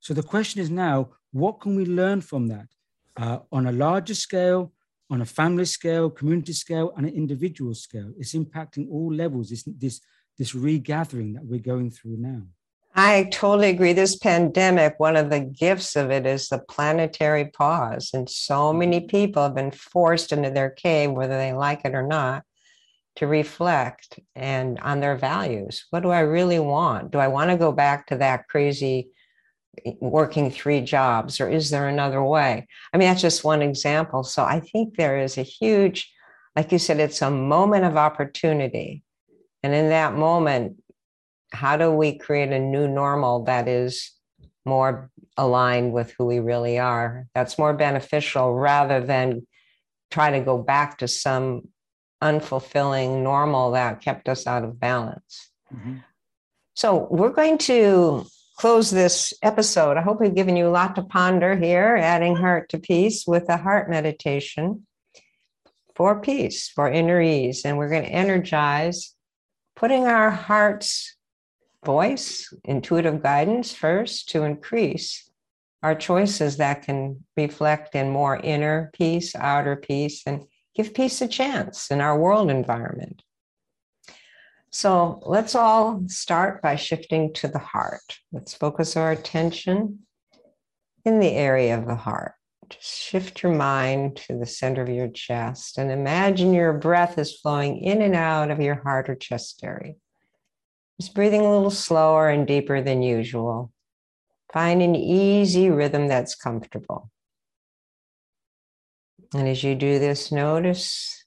So 0.00 0.14
the 0.14 0.28
question 0.34 0.60
is 0.60 0.70
now, 0.70 0.96
what 1.32 1.60
can 1.62 1.72
we 1.76 1.84
learn 1.84 2.20
from 2.30 2.48
that 2.48 2.68
uh, 3.16 3.38
on 3.56 3.66
a 3.66 3.72
larger 3.72 4.14
scale, 4.14 4.72
on 5.12 5.20
a 5.20 5.30
family 5.40 5.64
scale, 5.78 6.06
community 6.10 6.52
scale, 6.52 6.92
and 6.96 7.06
an 7.06 7.14
individual 7.14 7.74
scale? 7.74 8.10
It's 8.18 8.34
impacting 8.34 8.84
all 8.90 9.12
levels, 9.12 9.50
this, 9.50 9.64
this, 9.84 10.00
this 10.38 10.54
regathering 10.54 11.34
that 11.34 11.44
we're 11.44 11.68
going 11.72 11.90
through 11.90 12.16
now. 12.18 12.42
I 12.94 13.28
totally 13.30 13.70
agree. 13.70 13.92
This 13.92 14.16
pandemic, 14.16 14.94
one 14.98 15.16
of 15.16 15.30
the 15.30 15.40
gifts 15.40 15.94
of 15.94 16.10
it 16.10 16.26
is 16.26 16.48
the 16.48 16.58
planetary 16.58 17.46
pause. 17.46 18.10
And 18.12 18.28
so 18.28 18.72
many 18.72 19.00
people 19.16 19.42
have 19.44 19.54
been 19.54 19.70
forced 19.70 20.32
into 20.32 20.50
their 20.50 20.70
cave, 20.70 21.12
whether 21.12 21.38
they 21.38 21.52
like 21.52 21.82
it 21.84 21.94
or 21.94 22.06
not, 22.06 22.42
to 23.20 23.26
reflect 23.26 24.18
and 24.34 24.78
on 24.78 25.00
their 25.00 25.14
values. 25.14 25.84
What 25.90 26.02
do 26.02 26.08
I 26.08 26.20
really 26.20 26.58
want? 26.58 27.10
Do 27.10 27.18
I 27.18 27.28
want 27.28 27.50
to 27.50 27.56
go 27.58 27.70
back 27.70 28.06
to 28.06 28.16
that 28.16 28.48
crazy 28.48 29.10
eh, 29.84 29.92
working 30.00 30.50
three 30.50 30.80
jobs 30.80 31.38
or 31.38 31.46
is 31.46 31.68
there 31.68 31.86
another 31.86 32.24
way? 32.24 32.66
I 32.94 32.96
mean, 32.96 33.08
that's 33.08 33.20
just 33.20 33.44
one 33.44 33.60
example. 33.60 34.24
So 34.24 34.42
I 34.42 34.60
think 34.60 34.96
there 34.96 35.18
is 35.18 35.36
a 35.36 35.42
huge, 35.42 36.10
like 36.56 36.72
you 36.72 36.78
said, 36.78 36.98
it's 36.98 37.20
a 37.20 37.30
moment 37.30 37.84
of 37.84 37.98
opportunity. 37.98 39.04
And 39.62 39.74
in 39.74 39.90
that 39.90 40.14
moment, 40.14 40.82
how 41.52 41.76
do 41.76 41.90
we 41.90 42.16
create 42.16 42.52
a 42.52 42.58
new 42.58 42.88
normal 42.88 43.44
that 43.44 43.68
is 43.68 44.12
more 44.64 45.10
aligned 45.36 45.92
with 45.92 46.14
who 46.16 46.24
we 46.24 46.38
really 46.38 46.78
are 46.78 47.26
that's 47.34 47.58
more 47.58 47.74
beneficial 47.74 48.54
rather 48.54 49.04
than 49.04 49.46
try 50.10 50.30
to 50.30 50.40
go 50.40 50.56
back 50.56 50.98
to 50.98 51.08
some 51.08 51.68
unfulfilling 52.22 53.22
normal 53.22 53.72
that 53.72 54.00
kept 54.00 54.28
us 54.28 54.46
out 54.46 54.64
of 54.64 54.78
balance. 54.78 55.48
Mm-hmm. 55.74 55.98
so 56.74 57.06
we're 57.10 57.30
going 57.30 57.58
to 57.58 58.26
close 58.60 58.90
this 58.90 59.32
episode. 59.42 59.96
I 59.96 60.02
hope 60.02 60.20
we've 60.20 60.34
given 60.34 60.56
you 60.56 60.66
a 60.66 60.68
lot 60.68 60.96
to 60.96 61.02
ponder 61.02 61.56
here 61.56 61.96
adding 61.96 62.36
heart 62.36 62.68
to 62.70 62.78
peace 62.78 63.24
with 63.26 63.48
a 63.48 63.56
heart 63.56 63.88
meditation 63.88 64.86
for 65.94 66.20
peace 66.20 66.68
for 66.68 66.90
inner 66.90 67.22
ease. 67.22 67.64
And 67.64 67.78
we're 67.78 67.88
going 67.88 68.02
to 68.02 68.10
energize 68.10 69.14
putting 69.76 70.06
our 70.06 70.30
hearts 70.30 71.16
voice, 71.86 72.52
intuitive 72.64 73.22
guidance 73.22 73.72
first 73.72 74.28
to 74.30 74.42
increase 74.42 75.30
our 75.82 75.94
choices 75.94 76.58
that 76.58 76.82
can 76.82 77.24
reflect 77.36 77.94
in 77.94 78.10
more 78.10 78.36
inner 78.36 78.90
peace, 78.92 79.34
outer 79.34 79.76
peace, 79.76 80.22
and 80.26 80.44
give 80.82 80.94
peace 80.94 81.20
a 81.20 81.28
chance 81.28 81.90
in 81.90 82.00
our 82.00 82.18
world 82.18 82.50
environment. 82.50 83.22
So 84.70 85.20
let's 85.26 85.54
all 85.54 86.04
start 86.06 86.62
by 86.62 86.76
shifting 86.76 87.34
to 87.34 87.48
the 87.48 87.58
heart. 87.58 88.18
Let's 88.32 88.54
focus 88.54 88.96
our 88.96 89.10
attention 89.10 90.00
in 91.04 91.20
the 91.20 91.32
area 91.32 91.76
of 91.76 91.86
the 91.86 91.96
heart. 91.96 92.32
Just 92.70 92.98
shift 92.98 93.42
your 93.42 93.52
mind 93.52 94.16
to 94.28 94.38
the 94.38 94.46
center 94.46 94.80
of 94.80 94.88
your 94.88 95.08
chest 95.08 95.76
and 95.76 95.90
imagine 95.90 96.54
your 96.54 96.72
breath 96.72 97.18
is 97.18 97.38
flowing 97.38 97.78
in 97.82 98.00
and 98.00 98.14
out 98.14 98.50
of 98.50 98.60
your 98.60 98.76
heart 98.76 99.10
or 99.10 99.16
chest 99.16 99.60
area. 99.62 99.94
Just 100.98 101.14
breathing 101.14 101.42
a 101.42 101.52
little 101.52 101.70
slower 101.70 102.30
and 102.30 102.46
deeper 102.46 102.80
than 102.80 103.02
usual. 103.02 103.70
Find 104.50 104.80
an 104.80 104.94
easy 104.94 105.68
rhythm 105.68 106.08
that's 106.08 106.34
comfortable. 106.34 107.10
And 109.34 109.48
as 109.48 109.62
you 109.62 109.74
do 109.74 109.98
this, 109.98 110.32
notice 110.32 111.24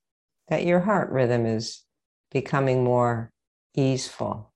that 0.50 0.66
your 0.66 0.82
heart 0.82 1.12
rhythm 1.12 1.46
is 1.46 1.84
becoming 2.32 2.84
more 2.84 3.32
easeful. 3.76 4.53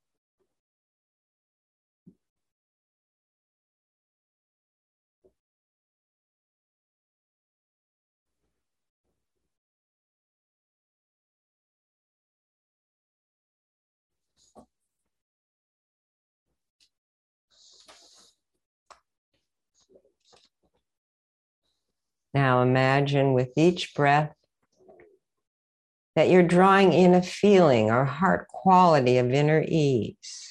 Now 22.37 22.61
imagine 22.61 23.33
with 23.33 23.49
each 23.57 23.95
breath 23.95 24.31
that 26.15 26.29
you're 26.29 26.43
drawing 26.43 26.93
in 26.93 27.15
a 27.15 27.21
feeling 27.23 27.89
or 27.89 28.05
heart 28.05 28.47
quality 28.47 29.17
of 29.17 29.31
inner 29.31 29.65
ease. 29.67 30.47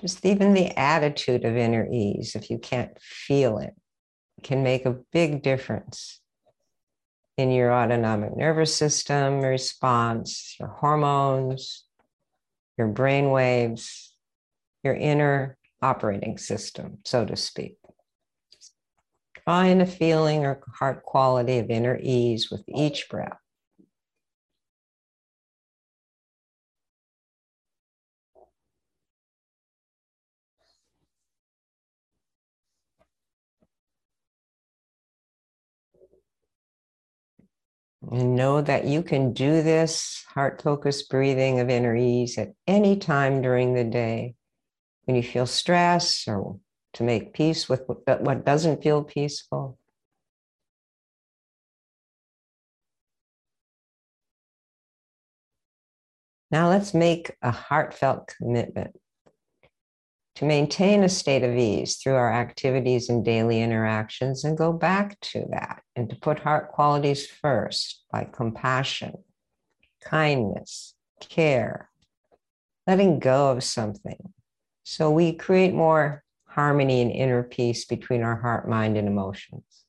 Just 0.00 0.24
even 0.24 0.54
the 0.54 0.70
attitude 0.78 1.44
of 1.44 1.56
inner 1.56 1.88
ease, 1.90 2.36
if 2.36 2.48
you 2.48 2.58
can't 2.58 2.96
feel 3.00 3.58
it, 3.58 3.74
can 4.44 4.62
make 4.62 4.86
a 4.86 5.00
big 5.12 5.42
difference 5.42 6.20
in 7.36 7.50
your 7.50 7.74
autonomic 7.74 8.36
nervous 8.36 8.72
system 8.72 9.40
response, 9.40 10.54
your 10.60 10.68
hormones, 10.68 11.86
your 12.78 12.86
brain 12.86 13.30
waves, 13.30 14.14
your 14.84 14.94
inner 14.94 15.58
operating 15.82 16.38
system, 16.38 16.98
so 17.04 17.24
to 17.24 17.34
speak. 17.34 17.81
Find 19.44 19.82
a 19.82 19.86
feeling 19.86 20.44
or 20.44 20.60
heart 20.78 21.02
quality 21.02 21.58
of 21.58 21.70
inner 21.70 21.98
ease 22.00 22.50
with 22.50 22.62
each 22.68 23.08
breath. 23.08 23.38
And 38.10 38.36
know 38.36 38.60
that 38.60 38.84
you 38.84 39.02
can 39.02 39.32
do 39.32 39.62
this 39.62 40.24
heart 40.28 40.62
focused 40.62 41.08
breathing 41.08 41.60
of 41.60 41.70
inner 41.70 41.96
ease 41.96 42.36
at 42.38 42.52
any 42.66 42.96
time 42.96 43.42
during 43.42 43.74
the 43.74 43.84
day 43.84 44.34
when 45.04 45.16
you 45.16 45.22
feel 45.22 45.46
stress 45.46 46.26
or 46.28 46.58
to 46.94 47.02
make 47.02 47.32
peace 47.32 47.68
with 47.68 47.82
what 47.86 48.44
doesn't 48.44 48.82
feel 48.82 49.02
peaceful. 49.02 49.78
Now 56.50 56.68
let's 56.68 56.92
make 56.92 57.34
a 57.40 57.50
heartfelt 57.50 58.34
commitment 58.36 58.94
to 60.34 60.44
maintain 60.44 61.02
a 61.02 61.08
state 61.08 61.42
of 61.42 61.56
ease 61.56 61.96
through 61.96 62.14
our 62.14 62.32
activities 62.32 63.08
and 63.08 63.24
daily 63.24 63.60
interactions 63.62 64.44
and 64.44 64.56
go 64.56 64.72
back 64.72 65.18
to 65.20 65.46
that 65.50 65.82
and 65.96 66.10
to 66.10 66.16
put 66.16 66.38
heart 66.38 66.72
qualities 66.72 67.26
first, 67.26 68.04
like 68.12 68.32
compassion, 68.32 69.14
kindness, 70.02 70.94
care, 71.20 71.90
letting 72.86 73.18
go 73.18 73.50
of 73.50 73.62
something. 73.62 74.32
So 74.84 75.10
we 75.10 75.32
create 75.32 75.72
more 75.72 76.22
harmony 76.54 77.00
and 77.02 77.10
inner 77.10 77.42
peace 77.42 77.84
between 77.84 78.22
our 78.22 78.36
heart, 78.36 78.68
mind, 78.68 78.96
and 78.96 79.08
emotions. 79.08 79.84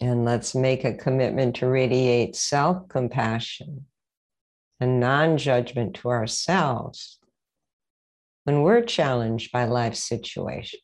And 0.00 0.24
let's 0.24 0.54
make 0.54 0.84
a 0.84 0.94
commitment 0.94 1.56
to 1.56 1.66
radiate 1.66 2.36
self 2.36 2.88
compassion 2.88 3.86
and 4.78 5.00
non 5.00 5.38
judgment 5.38 5.94
to 5.96 6.10
ourselves 6.10 7.18
when 8.46 8.62
we're 8.62 8.80
challenged 8.80 9.50
by 9.50 9.64
life 9.64 9.96
situations. 9.96 10.80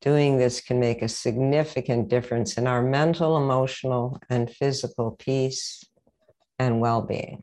Doing 0.00 0.38
this 0.38 0.60
can 0.60 0.78
make 0.78 1.02
a 1.02 1.08
significant 1.08 2.08
difference 2.08 2.56
in 2.56 2.68
our 2.68 2.82
mental, 2.82 3.36
emotional, 3.36 4.16
and 4.30 4.48
physical 4.48 5.16
peace 5.18 5.82
and 6.56 6.80
well 6.80 7.02
being. 7.02 7.42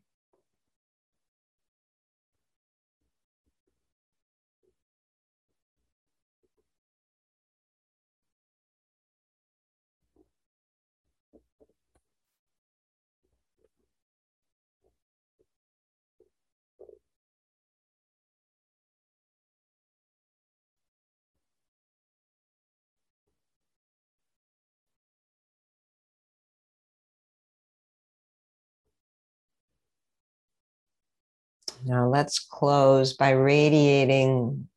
Now 31.87 32.09
let's 32.09 32.37
close 32.39 33.13
by 33.13 33.29
radiating 33.29 34.67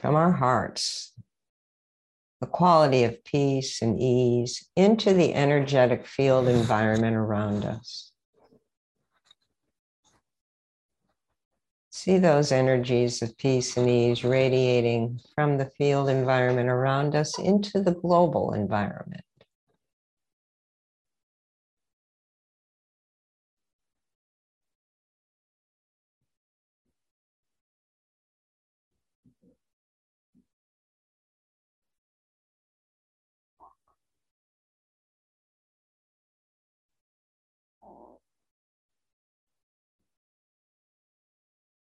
from 0.00 0.16
our 0.16 0.32
hearts 0.32 1.12
the 2.40 2.46
quality 2.48 3.04
of 3.04 3.22
peace 3.22 3.82
and 3.82 4.00
ease 4.00 4.68
into 4.74 5.14
the 5.14 5.32
energetic 5.32 6.06
field 6.06 6.48
environment 6.48 7.14
around 7.14 7.64
us. 7.64 8.10
See 11.90 12.18
those 12.18 12.50
energies 12.50 13.22
of 13.22 13.38
peace 13.38 13.76
and 13.76 13.88
ease 13.88 14.24
radiating 14.24 15.20
from 15.36 15.56
the 15.56 15.70
field 15.78 16.08
environment 16.08 16.68
around 16.68 17.14
us 17.14 17.38
into 17.38 17.80
the 17.80 17.94
global 17.94 18.54
environment. 18.54 19.22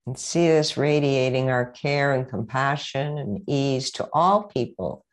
And 0.05 0.17
see 0.17 0.47
this 0.47 0.77
radiating 0.77 1.49
our 1.49 1.65
care 1.65 2.13
and 2.13 2.27
compassion 2.27 3.17
and 3.17 3.41
ease 3.47 3.91
to 3.91 4.09
all 4.13 4.43
people 4.43 5.05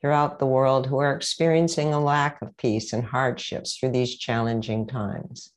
throughout 0.00 0.38
the 0.38 0.46
world 0.46 0.86
who 0.86 0.98
are 0.98 1.14
experiencing 1.14 1.92
a 1.92 2.00
lack 2.00 2.40
of 2.42 2.56
peace 2.56 2.92
and 2.92 3.04
hardships 3.04 3.76
through 3.76 3.92
these 3.92 4.16
challenging 4.16 4.86
times. 4.86 5.52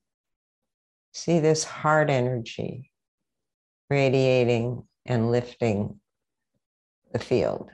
See 1.13 1.39
this 1.39 1.63
heart 1.63 2.09
energy 2.09 2.91
radiating 3.89 4.83
and 5.05 5.31
lifting 5.31 5.99
the 7.11 7.19
field. 7.19 7.71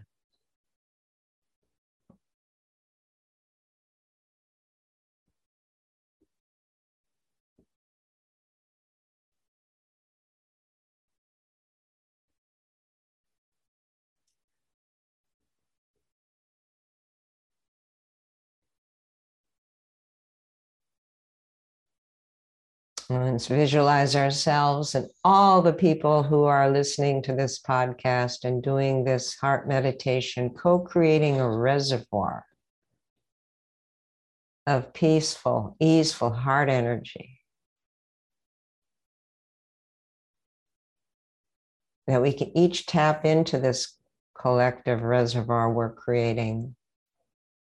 Let's 23.08 23.46
visualize 23.46 24.16
ourselves 24.16 24.96
and 24.96 25.08
all 25.24 25.62
the 25.62 25.74
people 25.74 26.24
who 26.24 26.46
are 26.46 26.72
listening 26.72 27.22
to 27.24 27.36
this 27.36 27.62
podcast 27.62 28.46
and 28.46 28.64
doing 28.64 29.04
this 29.04 29.36
heart 29.36 29.68
meditation, 29.68 30.50
co 30.50 30.80
creating 30.80 31.40
a 31.40 31.48
reservoir 31.48 32.46
of 34.66 34.92
peaceful, 34.92 35.76
easeful 35.80 36.32
heart 36.32 36.68
energy. 36.68 37.42
That 42.08 42.24
we 42.24 42.34
can 42.34 42.58
each 42.58 42.88
tap 42.88 43.24
into 43.24 43.60
this 43.60 43.96
collective 44.36 45.04
reservoir 45.04 45.72
we're 45.72 45.94
creating 45.94 46.76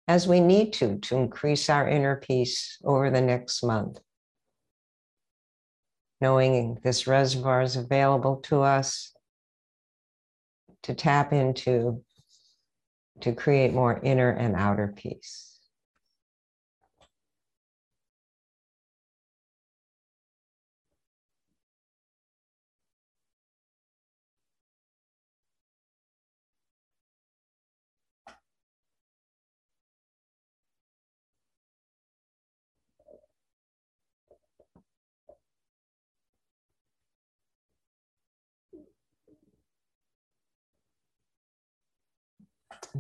as 0.09 0.27
we 0.27 0.41
need 0.41 0.73
to 0.73 0.99
to 0.99 1.17
increase 1.17 1.71
our 1.71 1.89
inner 1.89 2.17
peace 2.17 2.79
over 2.85 3.09
the 3.11 3.21
next 3.21 3.63
month 3.63 4.01
knowing 6.21 6.79
this 6.83 7.07
reservoir 7.07 7.63
is 7.63 7.77
available 7.77 8.37
to 8.37 8.63
us 8.63 9.13
to 10.83 10.95
tap 10.95 11.33
into 11.33 12.03
to 13.21 13.33
create 13.33 13.73
more 13.73 14.01
inner 14.03 14.31
and 14.31 14.55
outer 14.55 14.93
peace. 14.97 15.58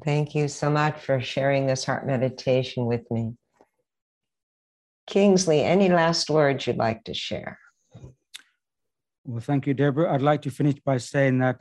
Thank 0.04 0.34
you 0.34 0.48
so 0.48 0.70
much 0.70 1.00
for 1.00 1.20
sharing 1.20 1.66
this 1.66 1.84
heart 1.84 2.06
meditation 2.06 2.86
with 2.86 3.10
me. 3.10 3.34
Kingsley, 5.06 5.62
any 5.62 5.88
last 5.88 6.28
words 6.28 6.66
you'd 6.66 6.76
like 6.76 7.04
to 7.04 7.14
share? 7.14 7.58
Well, 9.24 9.40
thank 9.40 9.66
you, 9.66 9.74
Deborah. 9.74 10.12
I'd 10.12 10.22
like 10.22 10.42
to 10.42 10.50
finish 10.50 10.76
by 10.84 10.98
saying 10.98 11.38
that 11.38 11.60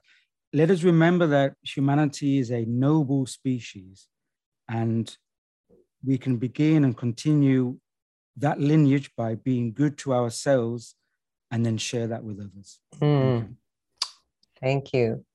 let 0.53 0.71
us 0.71 0.83
remember 0.83 1.27
that 1.27 1.53
humanity 1.61 2.39
is 2.39 2.51
a 2.51 2.65
noble 2.65 3.25
species 3.25 4.07
and 4.69 5.17
we 6.05 6.17
can 6.17 6.37
begin 6.37 6.83
and 6.83 6.95
continue 6.95 7.79
that 8.37 8.59
lineage 8.59 9.11
by 9.17 9.35
being 9.35 9.73
good 9.73 9.97
to 9.99 10.13
ourselves 10.13 10.95
and 11.51 11.65
then 11.65 11.77
share 11.77 12.07
that 12.07 12.23
with 12.23 12.39
others. 12.39 12.79
Mm. 13.01 13.55
Thank 14.61 14.93
you. 14.93 15.25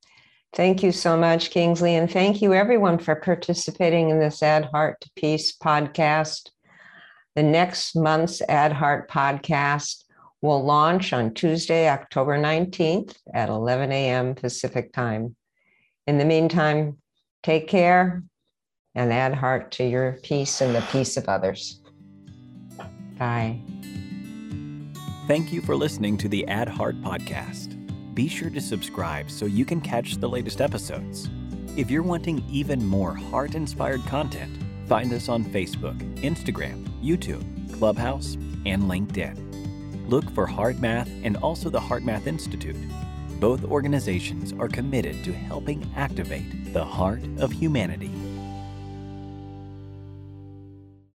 Thank 0.55 0.83
you 0.83 0.93
so 0.93 1.17
much, 1.17 1.51
Kingsley. 1.51 1.95
And 1.97 2.11
thank 2.11 2.43
you, 2.43 2.53
everyone, 2.53 2.99
for 2.99 3.17
participating 3.17 4.11
in 4.11 4.19
this 4.19 4.43
Add 4.43 4.67
Heart 4.67 5.01
to 5.01 5.11
Peace 5.17 5.57
podcast. 5.57 6.51
The 7.35 7.43
next 7.43 7.97
month's 7.97 8.43
Add 8.43 8.73
Heart 8.73 9.11
podcast 9.11 10.05
will 10.43 10.62
launch 10.62 11.15
on 11.15 11.33
Tuesday, 11.33 11.88
October 11.88 12.37
19th 12.37 13.17
at 13.33 13.49
11 13.49 13.93
a.m. 13.93 14.35
Pacific 14.35 14.93
time. 14.93 15.35
In 16.07 16.19
the 16.19 16.25
meantime, 16.25 16.99
take 17.43 17.69
care 17.69 18.23
and 18.95 19.12
add 19.12 19.35
heart 19.35 19.71
to 19.73 19.85
your 19.85 20.19
peace 20.23 20.61
and 20.61 20.75
the 20.75 20.83
peace 20.91 21.17
of 21.17 21.29
others. 21.29 21.81
Bye. 23.19 23.59
Thank 25.27 25.53
you 25.53 25.62
for 25.62 25.77
listening 25.77 26.19
to 26.19 26.29
the 26.29 26.47
Add 26.49 26.69
Heart 26.69 27.01
podcast 27.01 27.82
be 28.14 28.29
sure 28.29 28.51
to 28.51 28.61
subscribe 28.61 29.31
so 29.31 29.46
you 29.46 29.64
can 29.64 29.81
catch 29.81 30.16
the 30.16 30.29
latest 30.29 30.61
episodes. 30.61 31.31
If 31.77 31.90
you're 31.90 32.03
wanting 32.03 32.44
even 32.51 32.85
more 32.85 33.14
heart 33.14 33.55
inspired 33.55 34.05
content, 34.05 34.59
find 34.87 35.12
us 35.12 35.29
on 35.29 35.44
Facebook, 35.44 35.98
Instagram, 36.20 36.87
YouTube, 37.03 37.42
Clubhouse, 37.79 38.35
and 38.66 38.83
LinkedIn. 38.83 40.09
Look 40.09 40.31
for 40.33 40.46
HeartMath 40.46 41.09
and 41.25 41.37
also 41.38 41.70
the 41.70 41.81
HeartMath 41.81 42.27
Institute. 42.27 42.77
Both 43.40 43.64
organizations 43.64 44.53
are 44.59 44.68
committed 44.68 45.25
to 45.25 45.33
helping 45.33 45.90
activate 45.96 46.72
the 46.72 46.85
heart 46.85 47.22
of 47.38 47.51
humanity. 47.51 48.11